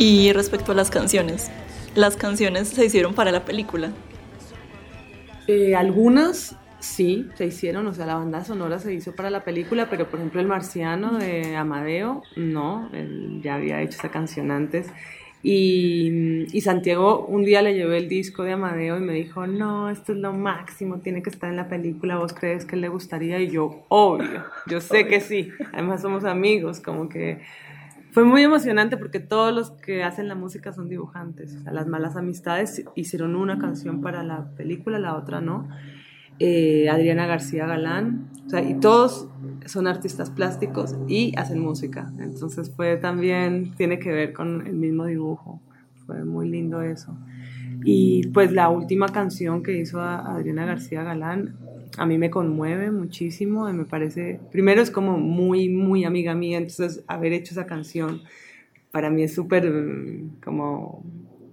[0.02, 1.52] Y respecto a las canciones,
[1.94, 3.92] las canciones se hicieron para la película.
[5.48, 9.92] Eh, algunas sí se hicieron, o sea, la banda sonora se hizo para la película,
[9.92, 14.88] pero por ejemplo El Marciano de Amadeo, no, él ya había hecho esa canción antes.
[15.44, 19.92] Y, y, Santiago un día le llevé el disco de Amadeo y me dijo, no,
[19.92, 23.40] esto es lo máximo, tiene que estar en la película, ¿vos crees que le gustaría?
[23.40, 27.40] Y yo, obvio, yo sé que sí, además somos amigos, como que
[28.12, 31.88] fue muy emocionante porque todos los que hacen la música son dibujantes, o sea, las
[31.88, 35.70] malas amistades hicieron una canción para la película, la otra no.
[36.40, 39.30] Eh, Adriana García Galán, o sea, y todos
[39.68, 42.12] son artistas plásticos y hacen música.
[42.20, 45.62] Entonces fue también, tiene que ver con el mismo dibujo.
[46.08, 47.16] Fue muy lindo eso.
[47.84, 51.58] Y pues la última canción que hizo Adriana García Galán,
[51.98, 56.58] a mí me conmueve muchísimo y me parece, primero es como muy, muy amiga mía,
[56.58, 58.22] entonces haber hecho esa canción
[58.92, 59.72] para mí es súper
[60.44, 61.04] como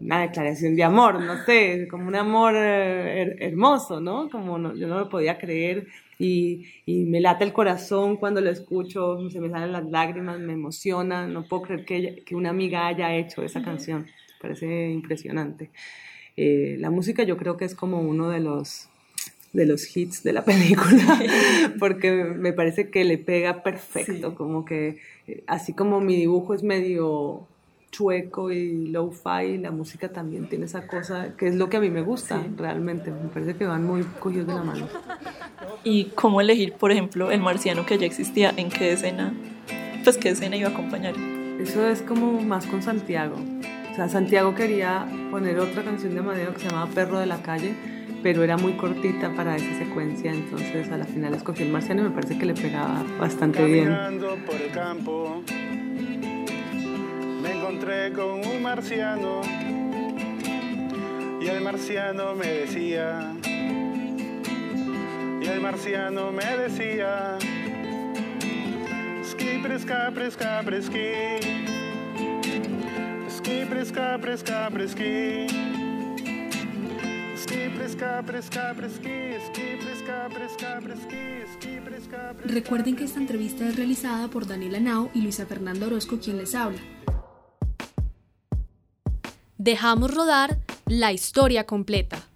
[0.01, 4.31] una declaración de amor, no sé, como un amor her hermoso, ¿no?
[4.31, 8.51] Como no, yo no lo podía creer y, y, me late el corazón cuando lo
[8.51, 12.87] escucho, se me salen las lágrimas, me emociona, no puedo creer que, que una amiga
[12.87, 14.07] haya hecho esa canción,
[14.40, 15.70] parece impresionante.
[16.37, 18.88] Eh, la música yo creo que es como uno de los
[19.53, 21.21] de los hits de la película,
[21.79, 24.37] porque me parece que le pega perfecto, sí.
[24.37, 24.99] como que
[25.47, 27.47] así como mi dibujo es medio
[27.91, 31.91] chueco y low-fi, la música también tiene esa cosa que es lo que a mí
[31.91, 32.55] me gusta sí.
[32.57, 34.89] realmente, me parece que van muy cogidos de la mano.
[35.85, 39.35] ¿Y cómo elegir, por ejemplo, el marciano que ya existía, en qué escena,
[40.05, 41.15] pues qué escena iba a acompañar?
[41.61, 43.37] Eso es como más con Santiago.
[43.91, 47.43] O sea, Santiago quería poner otra canción de Amadeo que se llamaba Perro de la
[47.43, 47.75] Calle,
[48.22, 52.04] pero era muy cortita para esa secuencia, entonces a la final escogí el marciano y
[52.04, 54.44] me parece que le pegaba bastante Caminando bien.
[54.44, 55.42] por el campo
[57.42, 59.40] me encontré con un marciano
[61.40, 63.33] y el marciano me decía
[65.40, 67.38] y el marciano me decía
[69.22, 71.12] ski presca presca preski
[73.28, 75.67] ski presca presca preski
[82.45, 86.55] Recuerden que esta entrevista es realizada por Daniela Nao y Luisa Fernanda Orozco quien les
[86.55, 86.79] habla.
[89.57, 92.29] Dejamos rodar la historia completa.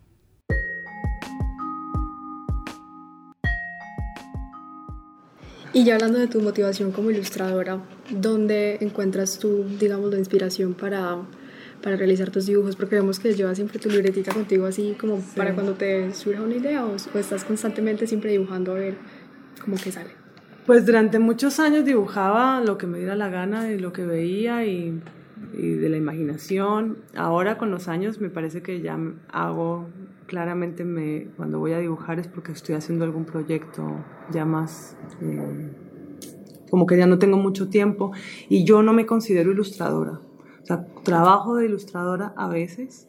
[5.74, 11.22] Y ya hablando de tu motivación como ilustradora, ¿dónde encuentras tú, digamos, la inspiración para,
[11.82, 12.76] para realizar tus dibujos?
[12.76, 16.54] Porque vemos que llevas siempre tu libretita contigo así como para cuando te surja una
[16.54, 18.96] idea o, o estás constantemente siempre dibujando a ver
[19.62, 20.10] cómo que sale.
[20.66, 24.64] Pues durante muchos años dibujaba lo que me diera la gana y lo que veía
[24.64, 25.00] y,
[25.54, 26.98] y de la imaginación.
[27.16, 28.96] Ahora con los años me parece que ya
[29.32, 29.88] hago
[30.32, 33.82] claramente me, cuando voy a dibujar es porque estoy haciendo algún proyecto
[34.30, 35.70] ya más, eh,
[36.70, 38.12] como que ya no tengo mucho tiempo
[38.48, 40.20] y yo no me considero ilustradora.
[41.04, 43.06] Trabajo de ilustradora a veces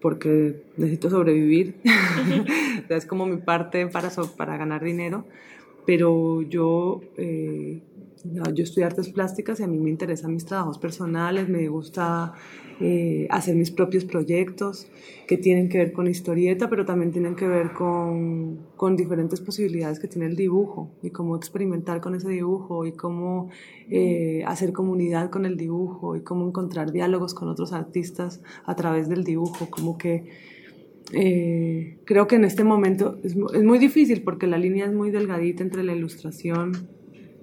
[0.00, 1.76] porque necesito sobrevivir.
[2.88, 5.24] es como mi parte para, para ganar dinero,
[5.86, 7.80] pero yo eh,
[8.24, 12.34] yo estudié artes plásticas y a mí me interesan mis trabajos personales, me gusta
[12.80, 14.86] eh, hacer mis propios proyectos
[15.26, 19.98] que tienen que ver con historieta, pero también tienen que ver con, con, diferentes posibilidades
[19.98, 23.50] que tiene el dibujo y cómo experimentar con ese dibujo y cómo
[23.90, 29.08] eh, hacer comunidad con el dibujo y cómo encontrar diálogos con otros artistas a través
[29.08, 30.26] del dibujo, como que
[31.12, 35.10] eh, creo que en este momento es, es muy difícil porque la línea es muy
[35.10, 36.97] delgadita entre la ilustración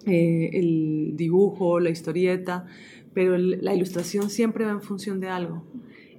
[0.05, 2.65] eh, el dibujo, la historieta,
[3.13, 5.63] pero la ilustración siempre va en función de algo.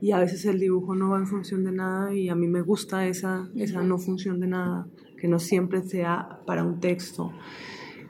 [0.01, 2.61] Y a veces el dibujo no va en función de nada y a mí me
[2.61, 4.87] gusta esa, esa no función de nada,
[5.19, 7.33] que no siempre sea para un texto.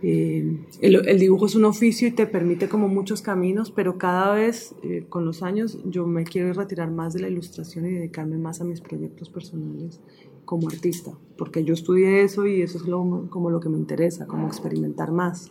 [0.03, 4.75] Eh, el, dibujo es un oficio y te permite como muchos caminos, pero cada vez
[4.83, 8.61] eh, con los años yo me quiero retirar más de la ilustración y dedicarme más
[8.61, 10.01] a mis proyectos personales
[10.45, 14.27] como artista, porque yo estudié eso y eso es lo, como lo que me interesa,
[14.27, 15.51] como experimentar más.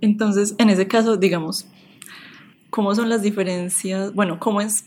[0.00, 1.66] Entonces, en ese caso, digamos,
[2.70, 4.14] ¿cómo son las diferencias?
[4.14, 4.84] Bueno, ¿cómo es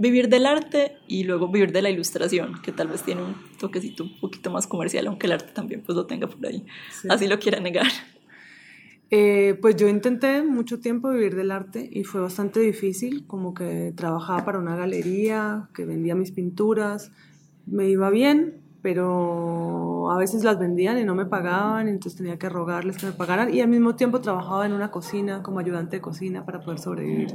[0.00, 4.04] vivir del arte y luego vivir de la ilustración, que tal vez tiene un toquecito
[4.04, 6.64] un poquito más comercial, aunque el arte también pues lo tenga por ahí,
[7.10, 7.86] así lo quiera negar.
[9.10, 13.92] Eh, pues yo intenté mucho tiempo vivir del arte y fue bastante difícil, como que
[13.94, 17.12] trabajaba para una galería, que vendía mis pinturas,
[17.66, 22.48] me iba bien, pero a veces las vendían y no me pagaban, entonces tenía que
[22.48, 26.02] rogarles que me pagaran y al mismo tiempo trabajaba en una cocina como ayudante de
[26.02, 27.34] cocina para poder sobrevivir.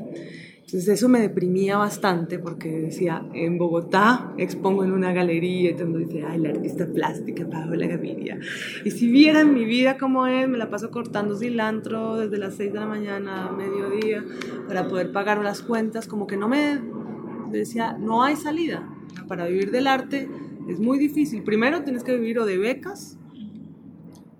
[0.65, 5.83] Entonces eso me deprimía bastante porque decía, en Bogotá expongo en una galería y todo
[5.83, 8.39] el mundo dice, ay, la artista plástica la Gaviria.
[8.83, 12.73] Y si vieran mi vida como es, me la paso cortando cilantro desde las 6
[12.73, 14.23] de la mañana a mediodía
[14.67, 16.81] para poder pagar las cuentas, como que no me
[17.51, 18.89] decía, no hay salida
[19.27, 20.27] para vivir del arte
[20.67, 21.43] es muy difícil.
[21.43, 23.17] Primero tienes que vivir o de becas,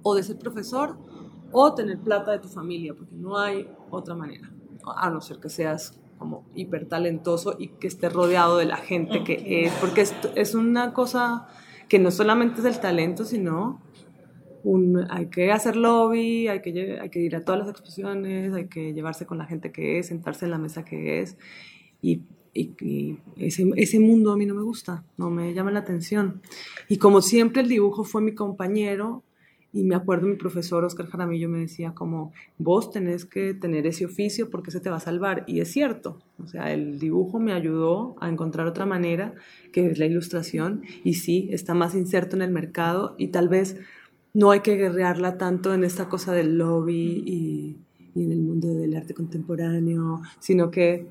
[0.01, 0.97] o de ser profesor,
[1.51, 4.51] o tener plata de tu familia, porque no hay otra manera.
[4.97, 9.23] A no ser que seas como hiper talentoso y que estés rodeado de la gente
[9.23, 11.47] que es, porque es, es una cosa
[11.89, 13.81] que no solamente es el talento, sino
[14.63, 18.67] un, hay que hacer lobby, hay que, hay que ir a todas las exposiciones, hay
[18.67, 21.37] que llevarse con la gente que es, sentarse en la mesa que es.
[22.01, 22.23] Y
[22.55, 26.41] y, ese, ese, mundo a mí no me gusta, no me llama la atención.
[26.87, 29.23] Y como siempre el dibujo fue mi compañero,
[29.73, 34.05] y me acuerdo mi profesor Oscar Jaramillo me decía como, vos tenés que tener ese
[34.05, 35.43] oficio porque se te va a salvar.
[35.47, 39.33] Y es cierto, o sea, el dibujo me ayudó a encontrar otra manera,
[39.73, 43.77] que es la ilustración, y sí, está más inserto en el mercado y tal vez
[44.33, 47.77] no hay que guerrearla tanto en esta cosa del lobby y,
[48.15, 51.09] y en el mundo del arte contemporáneo, sino que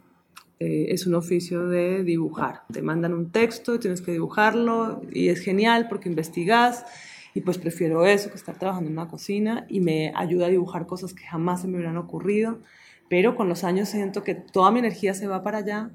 [0.60, 2.62] eh, es un oficio de dibujar.
[2.72, 6.84] Te mandan un texto tienes que dibujarlo y es genial porque investigas
[7.34, 10.86] y pues prefiero eso que estar trabajando en una cocina y me ayuda a dibujar
[10.86, 12.60] cosas que jamás se me hubieran ocurrido,
[13.08, 15.90] pero con los años siento que toda mi energía se va para allá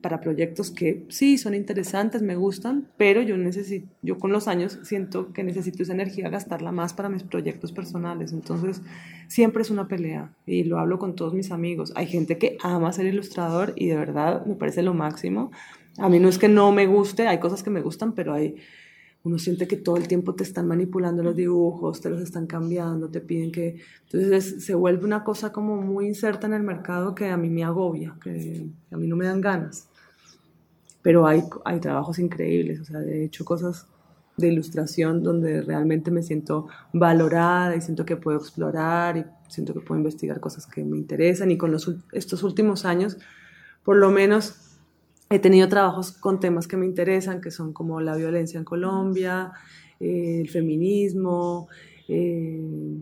[0.00, 4.78] para proyectos que sí son interesantes, me gustan, pero yo necesito, yo con los años
[4.82, 8.32] siento que necesito esa energía gastarla más para mis proyectos personales.
[8.32, 8.82] Entonces,
[9.28, 11.92] siempre es una pelea y lo hablo con todos mis amigos.
[11.96, 15.50] Hay gente que ama ser ilustrador y de verdad me parece lo máximo.
[15.98, 18.56] A mí no es que no me guste, hay cosas que me gustan, pero hay
[19.26, 23.08] uno siente que todo el tiempo te están manipulando los dibujos, te los están cambiando,
[23.08, 23.80] te piden que...
[24.04, 27.64] Entonces se vuelve una cosa como muy inserta en el mercado que a mí me
[27.64, 29.88] agobia, que a mí no me dan ganas.
[31.02, 33.88] Pero hay, hay trabajos increíbles, o sea, de hecho cosas
[34.36, 39.80] de ilustración donde realmente me siento valorada y siento que puedo explorar y siento que
[39.80, 43.16] puedo investigar cosas que me interesan y con los, estos últimos años
[43.82, 44.65] por lo menos
[45.30, 49.52] he tenido trabajos con temas que me interesan que son como la violencia en Colombia
[50.00, 51.68] eh, el feminismo.
[52.08, 53.00] eh,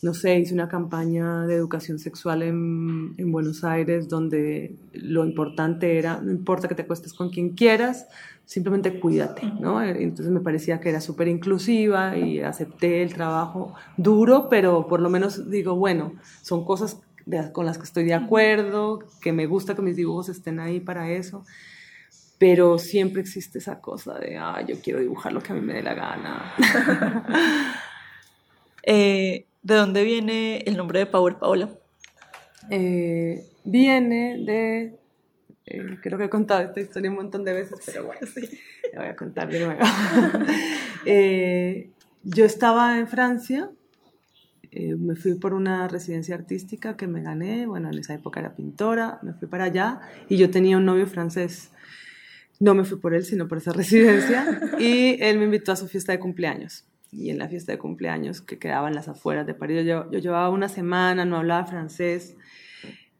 [0.00, 5.98] no sé, hice una campaña de educación sexual en, en Buenos Aires donde lo importante
[5.98, 8.06] era, no importa que te acuestes con quien quieras,
[8.44, 9.82] simplemente cuídate, ¿no?
[9.82, 15.10] Entonces me parecía que era súper inclusiva y acepté el trabajo duro, pero por lo
[15.10, 19.74] menos digo, bueno, son cosas de- con las que estoy de acuerdo, que me gusta
[19.74, 21.44] que mis dibujos estén ahí para eso,
[22.38, 25.74] pero siempre existe esa cosa de, ah, yo quiero dibujar lo que a mí me
[25.74, 26.54] dé la gana.
[28.90, 31.68] Eh, ¿De dónde viene el nombre de Power Paola?
[32.70, 34.98] Eh, viene de,
[35.66, 38.20] eh, creo que he contado esta historia un montón de veces, pero bueno,
[38.94, 39.80] la voy a contar de nuevo.
[41.04, 41.90] Eh,
[42.22, 43.70] yo estaba en Francia,
[44.70, 48.54] eh, me fui por una residencia artística que me gané, bueno, en esa época era
[48.54, 51.70] pintora, me fui para allá y yo tenía un novio francés.
[52.60, 54.60] No me fui por él, sino por esa residencia.
[54.78, 56.84] Y él me invitó a su fiesta de cumpleaños.
[57.10, 60.18] Y en la fiesta de cumpleaños, que quedaba en las afueras de París, yo, yo
[60.18, 62.36] llevaba una semana, no hablaba francés.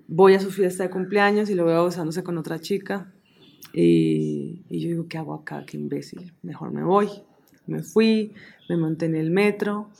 [0.06, 3.12] Voy a su fiesta de cumpleaños y lo veo besándose con otra chica.
[3.72, 5.64] Y, y yo digo, ¿qué hago acá?
[5.66, 6.34] Qué imbécil.
[6.42, 7.08] Mejor me voy.
[7.66, 8.34] Me fui,
[8.68, 9.90] me monté en el metro,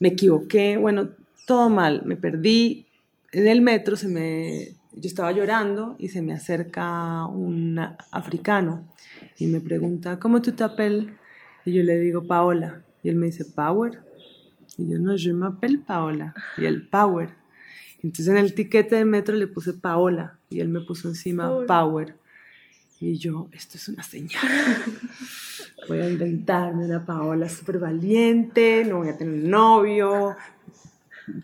[0.00, 1.10] me equivoqué, bueno,
[1.46, 2.86] todo mal, me perdí.
[3.32, 7.78] En el metro se me, yo estaba llorando y se me acerca un
[8.10, 8.88] africano
[9.38, 11.14] y me pregunta, ¿cómo tú te apel?
[11.64, 12.82] Y yo le digo, Paola.
[13.02, 14.00] Y él me dice, ¿Power?
[14.78, 16.34] Y yo, no, yo me apel Paola.
[16.56, 17.30] Y él, Power.
[18.02, 22.16] Entonces en el tiquete del metro le puse Paola y él me puso encima Power.
[22.98, 24.42] Y yo, esto es una señal.
[25.88, 30.34] Voy a inventarme una Paola súper valiente, no voy a tener novio,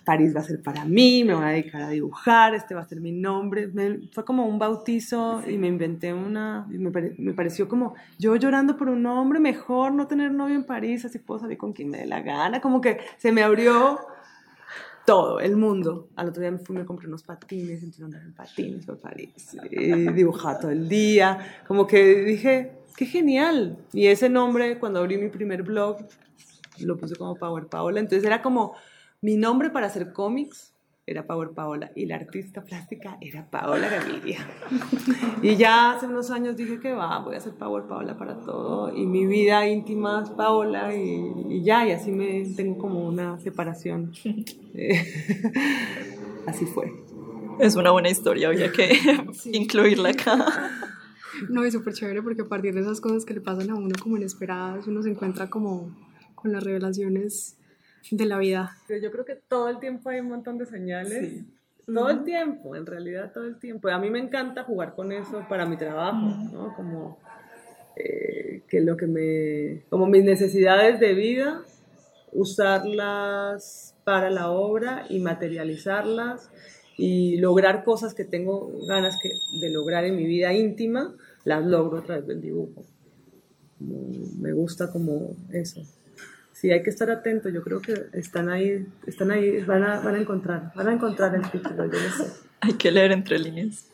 [0.04, 2.88] París va a ser para mí, me voy a dedicar a dibujar, este va a
[2.88, 3.66] ser mi nombre.
[3.68, 7.94] Me- fue como un bautizo y me inventé una, y me, pare- me pareció como
[8.18, 11.72] yo llorando por un hombre, mejor no tener novio en París, así puedo salir con
[11.72, 13.98] quien me dé la gana, como que se me abrió
[15.06, 16.08] todo, el mundo.
[16.16, 19.56] Al otro día me fui, me compré unos patines, entonces andaba en patines por París,
[19.70, 23.78] y dibujaba todo el día, como que dije, qué genial.
[23.92, 25.98] Y ese nombre, cuando abrí mi primer blog,
[26.78, 28.74] lo puse como Power Paola, entonces era como
[29.20, 30.71] mi nombre para hacer cómics.
[31.04, 34.38] Era Power Paola y la artista plástica era Paola Gaviria.
[35.42, 38.96] Y ya hace unos años dije que va, voy a hacer Power Paola para todo.
[38.96, 43.38] Y mi vida íntima es Paola y, y ya, y así me tengo como una
[43.40, 44.12] separación.
[44.74, 45.04] Eh,
[46.46, 46.90] así fue.
[47.58, 48.96] Es una buena historia, había que
[49.52, 50.46] incluirla acá.
[51.50, 53.94] No, es súper chévere porque a partir de esas cosas que le pasan a uno
[54.02, 55.94] como inesperadas, uno se encuentra como
[56.34, 57.58] con las revelaciones
[58.10, 58.76] de la vida.
[58.88, 61.44] Yo creo que todo el tiempo hay un montón de señales.
[61.86, 63.88] Todo el tiempo, en realidad todo el tiempo.
[63.88, 66.74] A mí me encanta jugar con eso para mi trabajo, ¿no?
[66.76, 67.18] Como
[67.96, 69.82] eh, que lo que me...
[69.90, 71.62] Como mis necesidades de vida,
[72.32, 76.50] usarlas para la obra y materializarlas
[76.96, 81.98] y lograr cosas que tengo ganas que, de lograr en mi vida íntima, las logro
[81.98, 82.84] a través del dibujo.
[83.80, 85.82] Me gusta como eso.
[86.62, 87.48] Sí, hay que estar atento.
[87.48, 91.34] Yo creo que están ahí, están ahí, van a, van a encontrar, van a encontrar
[91.34, 92.32] el título, yo no sé.
[92.60, 93.88] Hay que leer entre líneas.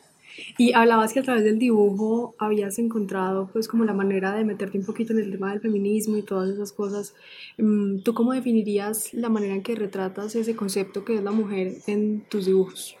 [0.55, 4.77] Y hablabas que a través del dibujo habías encontrado pues como la manera de meterte
[4.77, 7.15] un poquito en el tema del feminismo y todas esas cosas.
[7.57, 11.73] Mm, ¿Tú cómo definirías la manera en que retratas ese concepto que es la mujer
[11.87, 12.95] en tus dibujos?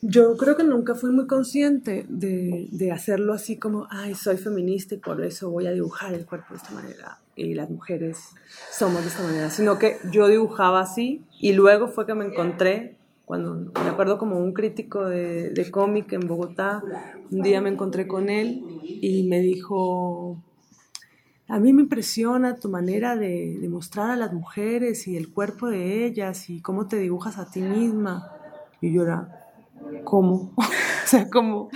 [0.00, 4.94] Yo creo que nunca fui muy consciente de, de hacerlo así como, ay, soy feminista
[4.94, 8.34] y por eso voy a dibujar el cuerpo de esta manera y las mujeres
[8.70, 12.96] somos de esta manera, sino que yo dibujaba así y luego fue que me encontré,
[13.24, 16.82] cuando me acuerdo como un crítico de, de cómic en Bogotá,
[17.30, 20.36] un día me encontré con él y me dijo,
[21.48, 25.68] a mí me impresiona tu manera de, de mostrar a las mujeres y el cuerpo
[25.68, 28.32] de ellas y cómo te dibujas a ti misma.
[28.80, 29.46] Y yo era,
[30.04, 30.52] ¿cómo?
[30.56, 31.70] o sea, como,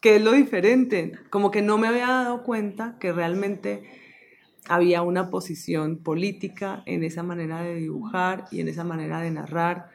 [0.00, 1.12] ¿qué es lo diferente?
[1.30, 4.03] Como que no me había dado cuenta que realmente
[4.68, 9.86] había una posición política en esa manera de dibujar y en esa manera de narrar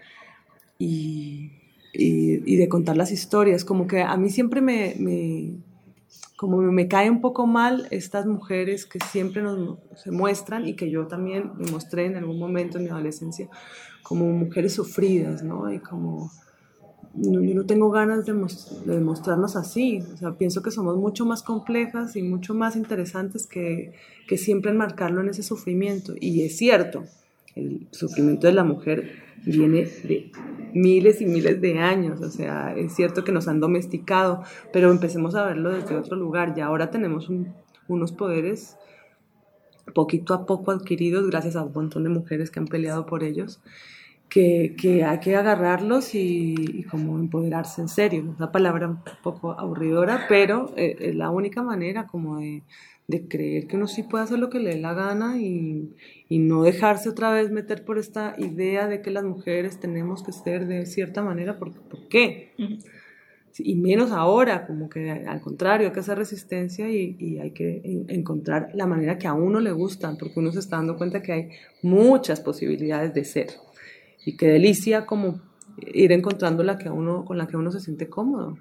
[0.78, 1.52] y,
[1.94, 3.66] y- y de contar las historias.
[3.66, 5.54] Como que a mí siempre me, me-
[6.38, 10.90] como me cae un poco mal estas mujeres que siempre nos se muestran y que
[10.90, 13.50] yo también me mostré en algún momento en mi adolescencia
[14.04, 15.72] como mujeres sufridas, ¿no?
[15.72, 16.32] Y como
[17.14, 18.34] no- yo no tengo ganas de,
[18.86, 20.02] de mostrarnos así.
[20.14, 23.94] O sea, pienso que somos mucho más complejas y mucho más interesantes que,
[24.28, 26.14] que siempre enmarcarlo en ese sufrimiento.
[26.20, 27.04] Y es cierto,
[27.56, 29.12] el sufrimiento de la mujer
[29.46, 30.32] viene de
[30.74, 32.22] miles y miles de años.
[32.22, 36.54] O sea, es cierto que nos han domesticado, pero empecemos a verlo desde otro lugar.
[36.58, 37.54] Y ahora tenemos un-
[37.88, 38.76] unos poderes
[39.94, 43.60] poquito a poco adquiridos gracias a un montón de mujeres que han peleado por ellos,
[44.30, 48.36] que, que hay que agarrarlos y, y, como empoderarse en serio.
[48.38, 52.64] Una palabra un poco aburridora, pero eh, es la única manera como de,
[53.08, 55.96] de, creer que uno sí puede hacer lo que le dé la gana y,
[56.30, 60.32] y no dejarse otra vez meter por esta idea de que las mujeres tenemos que
[60.32, 61.58] ser de cierta manera.
[61.58, 62.54] ¿Por, ¿por qué?
[62.60, 62.84] Uh -huh
[63.62, 67.82] y menos ahora, como que al contrario, hay que hacer resistencia y, y, hay que
[68.08, 71.32] encontrar la manera que a uno le gustan, porque uno se está dando cuenta que
[71.32, 71.50] hay
[71.82, 73.48] muchas posibilidades de ser.
[74.26, 75.42] Y qué delicia como
[75.78, 78.58] ir encontrando la que uno, con la que uno se siente cómodo.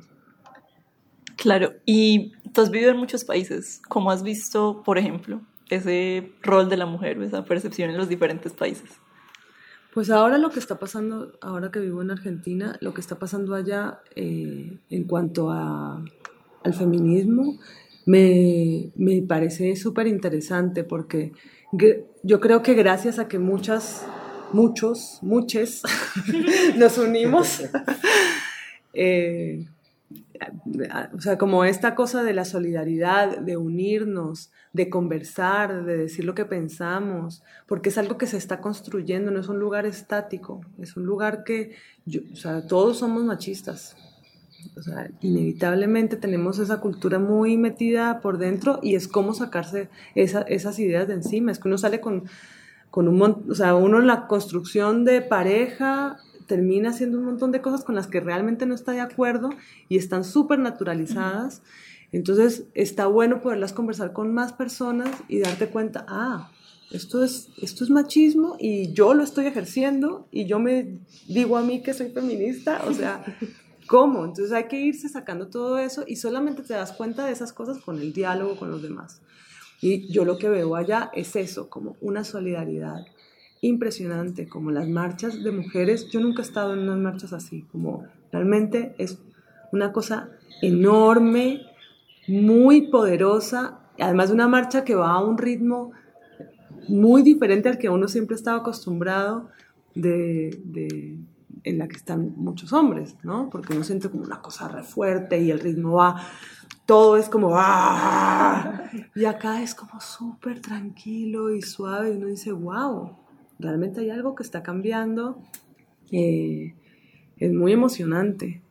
[1.36, 3.80] Claro, y tú has vivido en muchos países.
[3.88, 5.40] ¿Cómo has visto, por ejemplo,
[5.70, 8.90] ese rol de la mujer, esa percepción en los diferentes países?
[9.94, 13.54] Pues ahora lo que está pasando, ahora que vivo en Argentina, lo que está pasando
[13.54, 16.04] allá eh, en cuanto a,
[16.64, 17.58] al feminismo
[18.08, 21.32] me, me parece súper interesante porque
[22.22, 24.06] yo creo que gracias a que muchas,
[24.52, 25.82] muchos, muchos
[26.76, 27.62] nos unimos,
[28.94, 29.66] eh,
[31.14, 36.34] o sea, como esta cosa de la solidaridad, de unirnos, de conversar, de decir lo
[36.34, 40.96] que pensamos, porque es algo que se está construyendo, no es un lugar estático, es
[40.96, 41.74] un lugar que,
[42.06, 43.96] yo, o sea, todos somos machistas.
[44.76, 50.42] O sea, inevitablemente tenemos esa cultura muy metida por dentro y es como sacarse esa,
[50.42, 51.52] esas ideas de encima.
[51.52, 52.24] Es que uno sale con,
[52.90, 57.52] con un montón, o sea, uno en la construcción de pareja termina haciendo un montón
[57.52, 59.50] de cosas con las que realmente no está de acuerdo
[59.88, 61.62] y están súper naturalizadas.
[62.10, 66.50] Entonces está bueno poderlas conversar con más personas y darte cuenta, ah,
[66.90, 71.62] esto es, esto es machismo y yo lo estoy ejerciendo y yo me digo a
[71.62, 73.22] mí que soy feminista, o sea,
[73.86, 74.24] ¿cómo?
[74.24, 77.78] Entonces hay que irse sacando todo eso y solamente te das cuenta de esas cosas
[77.78, 79.20] con el diálogo con los demás.
[79.80, 83.06] Y yo lo que veo allá es eso, como una solidaridad
[83.60, 86.08] impresionante, como las marchas de mujeres.
[86.08, 89.18] Yo nunca he estado en unas marchas así, como realmente es
[89.72, 90.30] una cosa
[90.62, 91.62] enorme,
[92.26, 95.92] muy poderosa, además de una marcha que va a un ritmo
[96.88, 99.48] muy diferente al que uno siempre estaba acostumbrado
[99.94, 101.18] de, de,
[101.64, 103.48] en la que están muchos hombres, ¿no?
[103.50, 106.16] Porque uno siente como una cosa re fuerte y el ritmo va,
[106.88, 108.90] todo es como ¡ah!
[109.14, 113.14] Y acá es como súper tranquilo y suave y uno dice, wow,
[113.58, 115.38] realmente hay algo que está cambiando,
[116.10, 118.62] es muy emocionante.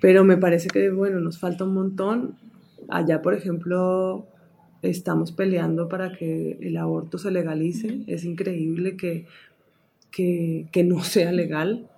[0.00, 2.36] Pero me parece que, bueno, nos falta un montón.
[2.88, 4.26] Allá, por ejemplo,
[4.82, 8.02] estamos peleando para que el aborto se legalice.
[8.08, 9.26] Es increíble que,
[10.10, 11.89] que no sea legal.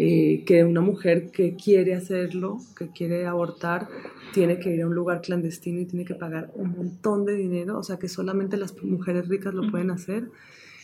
[0.00, 3.88] Eh, que una mujer que quiere hacerlo, que quiere abortar,
[4.32, 7.76] tiene que ir a un lugar clandestino y tiene que pagar un montón de dinero,
[7.76, 10.30] o sea que solamente las mujeres ricas lo pueden hacer,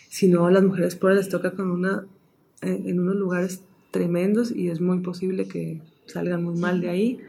[0.09, 2.07] si no a las mujeres pobres les toca con una,
[2.61, 3.62] eh, en unos lugares
[3.93, 7.21] tremendos y es muy posible que salgan muy mal de ahí.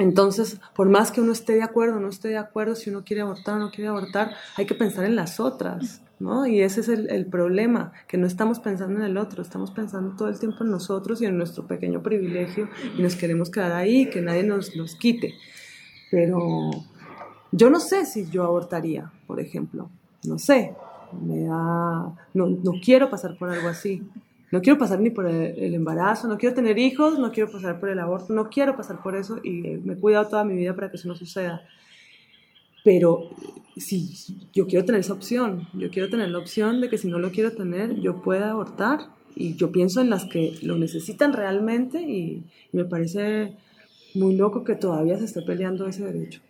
[0.00, 3.04] Entonces, por más que uno esté de acuerdo o no esté de acuerdo, si uno
[3.04, 6.46] quiere abortar o no quiere abortar, hay que pensar en las otras, ¿no?
[6.46, 10.16] Y ese es el, el, problema, que no estamos pensando en el otro, estamos pensando
[10.16, 14.10] todo el tiempo en nosotros y en nuestro pequeño privilegio y nos queremos quedar ahí,
[14.10, 15.34] que nadie nos los quite.
[16.10, 16.70] Pero
[17.52, 19.90] yo no sé si yo abortaría, por ejemplo,
[20.24, 20.74] no sé,
[21.12, 24.02] me da, no, no quiero pasar por algo así.
[24.50, 27.78] No quiero pasar ni por el, el, embarazo, no quiero tener hijos, no quiero pasar
[27.78, 30.74] por el aborto, no quiero pasar por eso y me he cuidado toda mi vida
[30.74, 31.60] para que eso no suceda.
[32.88, 33.28] Pero
[33.76, 34.14] sí,
[34.54, 37.30] yo quiero tener esa opción, yo quiero tener la opción de que si no lo
[37.32, 39.00] quiero tener, yo pueda abortar.
[39.36, 43.52] Y yo pienso en las que lo necesitan realmente y, y me parece
[44.14, 46.40] muy loco que todavía se esté peleando ese derecho.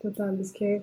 [0.00, 0.82] Total, es que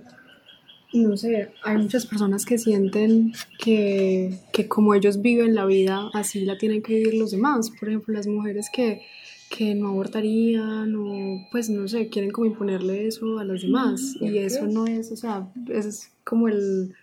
[0.93, 6.45] no sé, hay muchas personas que sienten que, que, como ellos viven la vida, así
[6.45, 7.69] la tienen que vivir los demás.
[7.77, 9.01] Por ejemplo, las mujeres que,
[9.49, 14.15] que no abortarían o pues no sé, quieren como imponerle eso a los demás.
[14.21, 16.93] Y eso no es, o sea, es como el,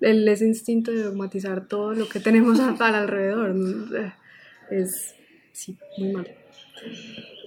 [0.00, 3.54] el ese instinto de dogmatizar todo lo que tenemos al alrededor.
[4.70, 5.14] Es,
[5.52, 6.28] sí, muy mal.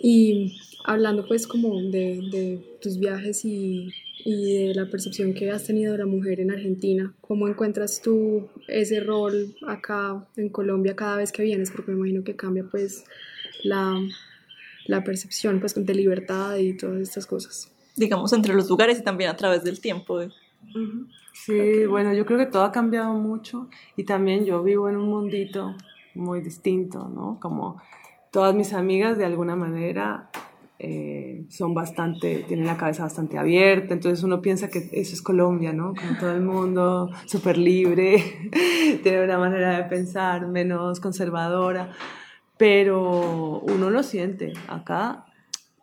[0.02, 3.90] Y hablando pues como de, de tus viajes y
[4.26, 7.14] y de la percepción que has tenido de la mujer en Argentina.
[7.22, 11.72] ¿Cómo encuentras tú ese rol acá en Colombia cada vez que vienes?
[11.72, 13.06] Porque me imagino que cambia pues
[13.64, 13.96] la,
[14.86, 17.72] la percepción pues, de libertad y todas estas cosas.
[17.96, 20.16] Digamos, entre los lugares y también a través del tiempo.
[20.16, 20.30] Uh
[20.74, 21.08] -huh.
[21.34, 21.86] Sí, okay.
[21.86, 25.76] bueno, yo creo que todo ha cambiado mucho y también yo vivo en un mundito
[26.16, 27.40] muy distinto, ¿no?
[27.40, 27.82] Como
[28.32, 30.30] todas mis amigas de alguna manera
[30.78, 35.74] eh, son bastante, tienen la cabeza bastante abierta, entonces uno piensa que eso es Colombia,
[35.74, 35.94] ¿no?
[35.94, 38.50] Como todo el mundo, súper libre,
[39.04, 41.92] tiene una manera de pensar menos conservadora,
[42.60, 45.26] pero uno lo siente acá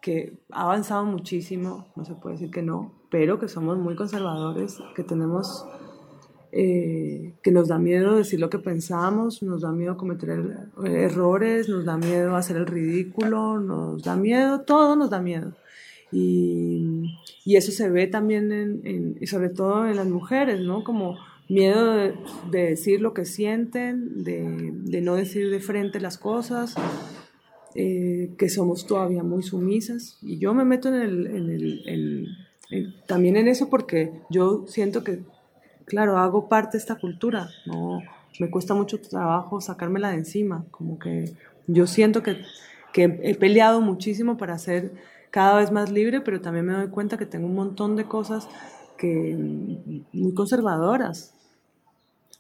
[0.03, 4.79] que ha avanzado muchísimo, no se puede decir que no, pero que somos muy conservadores,
[4.95, 5.65] que tenemos
[6.53, 11.87] eh, que nos da miedo decir lo que pensamos, nos da miedo cometer errores, nos
[11.87, 15.55] da miedo hacer el ridículo, nos da miedo, todo nos da miedo.
[16.13, 17.17] Y,
[17.47, 20.85] y eso se ve también, en, y sobre todo en las mujeres, ¿no?
[20.85, 21.17] Como
[21.49, 22.15] miedo de,
[22.51, 26.75] decir lo que sienten, de, de, no decir de frente las cosas,
[27.75, 30.19] eh, que somos todavía muy sumisas.
[30.23, 32.37] Y yo me meto en el, en el
[33.07, 35.21] también en eso porque yo siento que
[35.87, 38.03] claro, hago parte de esta cultura, no,
[38.39, 41.33] me cuesta mucho trabajo sacármela de encima, como que
[41.67, 42.43] yo siento que,
[42.93, 44.93] que he peleado muchísimo para ser
[45.31, 48.49] cada vez más libre, pero también me doy cuenta que tengo un montón de cosas
[48.99, 49.37] que
[50.13, 51.35] muy conservadoras,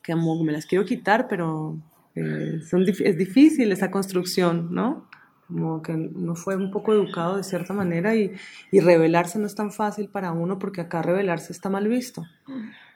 [0.07, 1.77] que me las quiero quitar, pero
[2.15, 5.09] eh, son, es difícil esa construcción, ¿no?
[5.49, 8.33] Como que uno fue un poco educado de cierta manera y,
[8.71, 12.25] y rebelarse no es tan fácil para uno porque acá rebelarse está mal visto.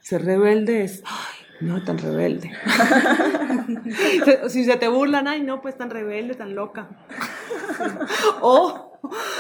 [0.01, 2.53] Ser rebelde es, ay, no tan rebelde.
[4.49, 6.89] si se te burlan, ay, no, pues tan rebelde, tan loca.
[8.41, 8.90] o,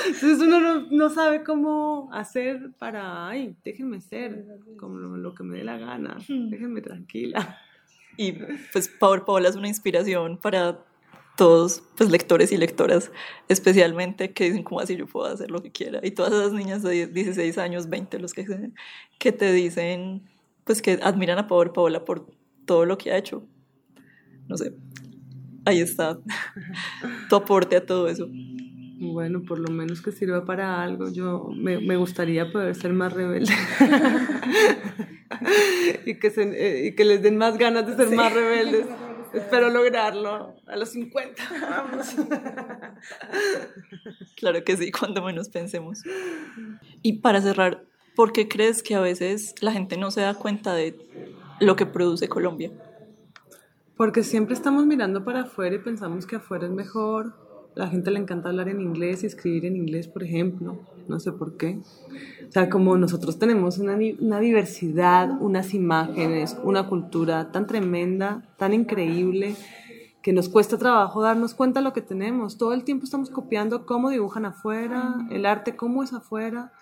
[0.06, 4.44] entonces uno no, no, sabe cómo hacer para, ay, déjenme ser
[4.78, 7.58] como lo, que me dé la gana, déjenme tranquila.
[8.16, 8.32] Y
[8.72, 10.84] pues Power Paola es una inspiración para
[11.36, 13.10] todos, pues lectores y lectoras,
[13.48, 16.00] especialmente que dicen, ¿cómo así yo puedo hacer lo que quiera?
[16.02, 18.72] Y todas esas niñas de 16 años, 20, los que,
[19.18, 20.22] que te dicen,
[20.64, 22.26] pues que admiran a Power Paola por
[22.66, 23.46] todo lo que ha hecho.
[24.48, 24.74] No sé,
[25.64, 26.18] ahí está
[27.28, 28.28] tu aporte a todo eso.
[29.00, 31.08] Bueno, por lo menos que sirva para algo.
[31.08, 33.54] Yo me, me gustaría poder ser más rebelde.
[36.04, 38.86] y, que se, eh, y que les den más ganas de ser más rebeldes.
[39.32, 41.42] Espero lograrlo a los 50.
[41.70, 42.14] Vamos.
[44.36, 46.02] Claro que sí, cuando menos pensemos.
[47.02, 47.84] Y para cerrar,
[48.14, 50.98] ¿por qué crees que a veces la gente no se da cuenta de
[51.60, 52.70] lo que produce Colombia?
[53.96, 57.49] Porque siempre estamos mirando para afuera y pensamos que afuera es mejor.
[57.80, 60.76] La gente le encanta hablar en inglés y escribir en inglés, por ejemplo.
[61.08, 61.78] No sé por qué.
[62.46, 69.56] O sea, como nosotros tenemos una, diversidad, unas imágenes, una cultura tan tremenda, tan increíble,
[70.22, 72.58] que nos cuesta trabajo darnos cuenta de lo que tenemos.
[72.58, 76.74] Todo el tiempo estamos copiando cómo dibujan afuera, el arte cómo es afuera,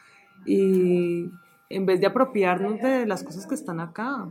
[0.46, 1.30] y
[1.70, 4.26] en vez de apropiarnos de las cosas que están acá.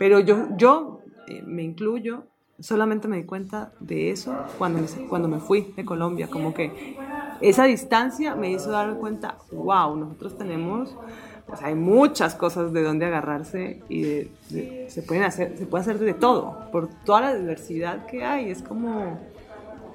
[0.00, 0.98] Pero yo, yo
[1.28, 2.24] eh, me incluyo,
[2.60, 6.96] solamente me di cuenta de eso cuando me, cuando me fui de Colombia, como que
[7.40, 10.94] esa distancia me hizo dar cuenta, wow, nosotros tenemos,
[11.46, 16.14] pues hay muchas cosas de donde agarrarse y se, pueden hacer, se puede hacer de
[16.14, 19.18] todo, por toda la diversidad que hay, es como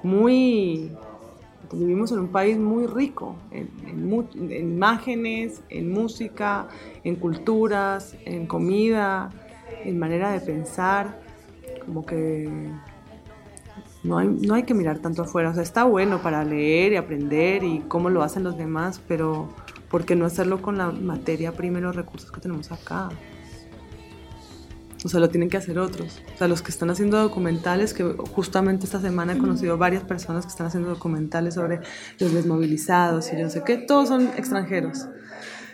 [0.02, 0.90] muy,
[1.70, 3.68] vivimos en un país muy rico en,
[4.50, 6.68] imágenes, en música,
[7.04, 9.30] en culturas, en comida,
[9.84, 11.23] en manera de pensar,
[11.86, 12.48] como que
[14.02, 15.50] no hay, no hay que mirar tanto afuera.
[15.50, 19.48] O sea, está bueno para leer y aprender y cómo lo hacen los demás, pero
[19.88, 23.08] ¿por qué no hacerlo con la materia prima y los recursos que tenemos acá?
[25.04, 26.22] O sea, lo tienen que hacer otros.
[26.34, 30.46] O sea, los que están haciendo documentales, que justamente esta semana he conocido varias personas
[30.46, 31.80] que están haciendo documentales sobre
[32.18, 35.06] los desmovilizados y yo no sé qué, todos son extranjeros.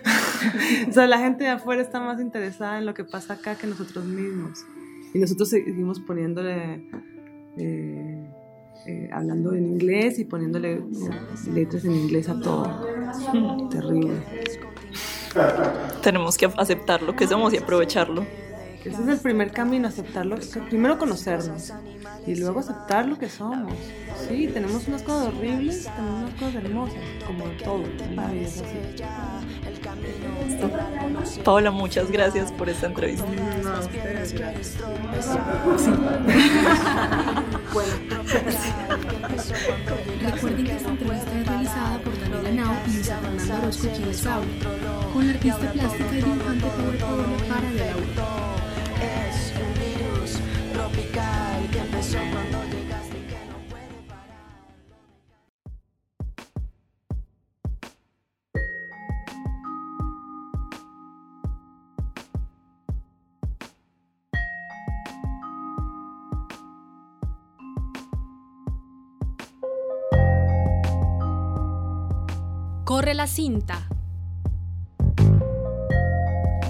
[0.88, 3.68] o sea, la gente de afuera está más interesada en lo que pasa acá que
[3.68, 4.64] nosotros mismos.
[5.12, 6.84] Y nosotros seguimos poniéndole
[7.56, 8.30] eh,
[8.86, 10.82] eh, hablando en inglés y poniéndole eh,
[11.52, 13.68] letras en inglés a todo.
[13.70, 14.14] Terrible.
[16.02, 18.24] Tenemos que aceptar lo que somos y aprovecharlo.
[18.84, 20.36] Ese es el primer camino, aceptarlo.
[20.70, 21.72] Primero conocernos
[22.26, 23.74] y luego aceptar lo que somos.
[24.26, 27.84] Sí, tenemos unas cosas horribles, tenemos unas cosas hermosas, como todo.
[28.46, 28.62] así.
[31.44, 33.26] Paola, muchas gracias por esta entrevista.
[33.62, 34.76] No, ustedes, gracias.
[40.22, 44.26] Recuerden que esta entrevista es realizada por Daniela Nao y Luisa Fernanda Orozco, quien les
[44.26, 44.46] habla,
[45.12, 48.56] con la artista plástica y dibujante Paola Paola para de Laura.
[49.00, 50.38] Es un virus
[50.72, 52.79] tropical que empezó cuando
[73.00, 73.88] Corre la cinta.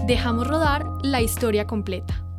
[0.06, 2.29] Dejamos rodar la historia completa.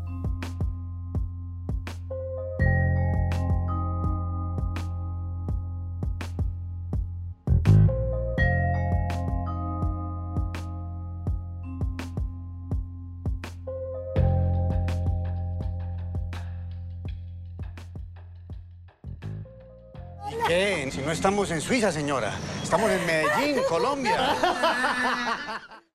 [21.05, 22.33] No estamos en Suiza, señora.
[22.63, 24.35] Estamos en Medellín, Colombia.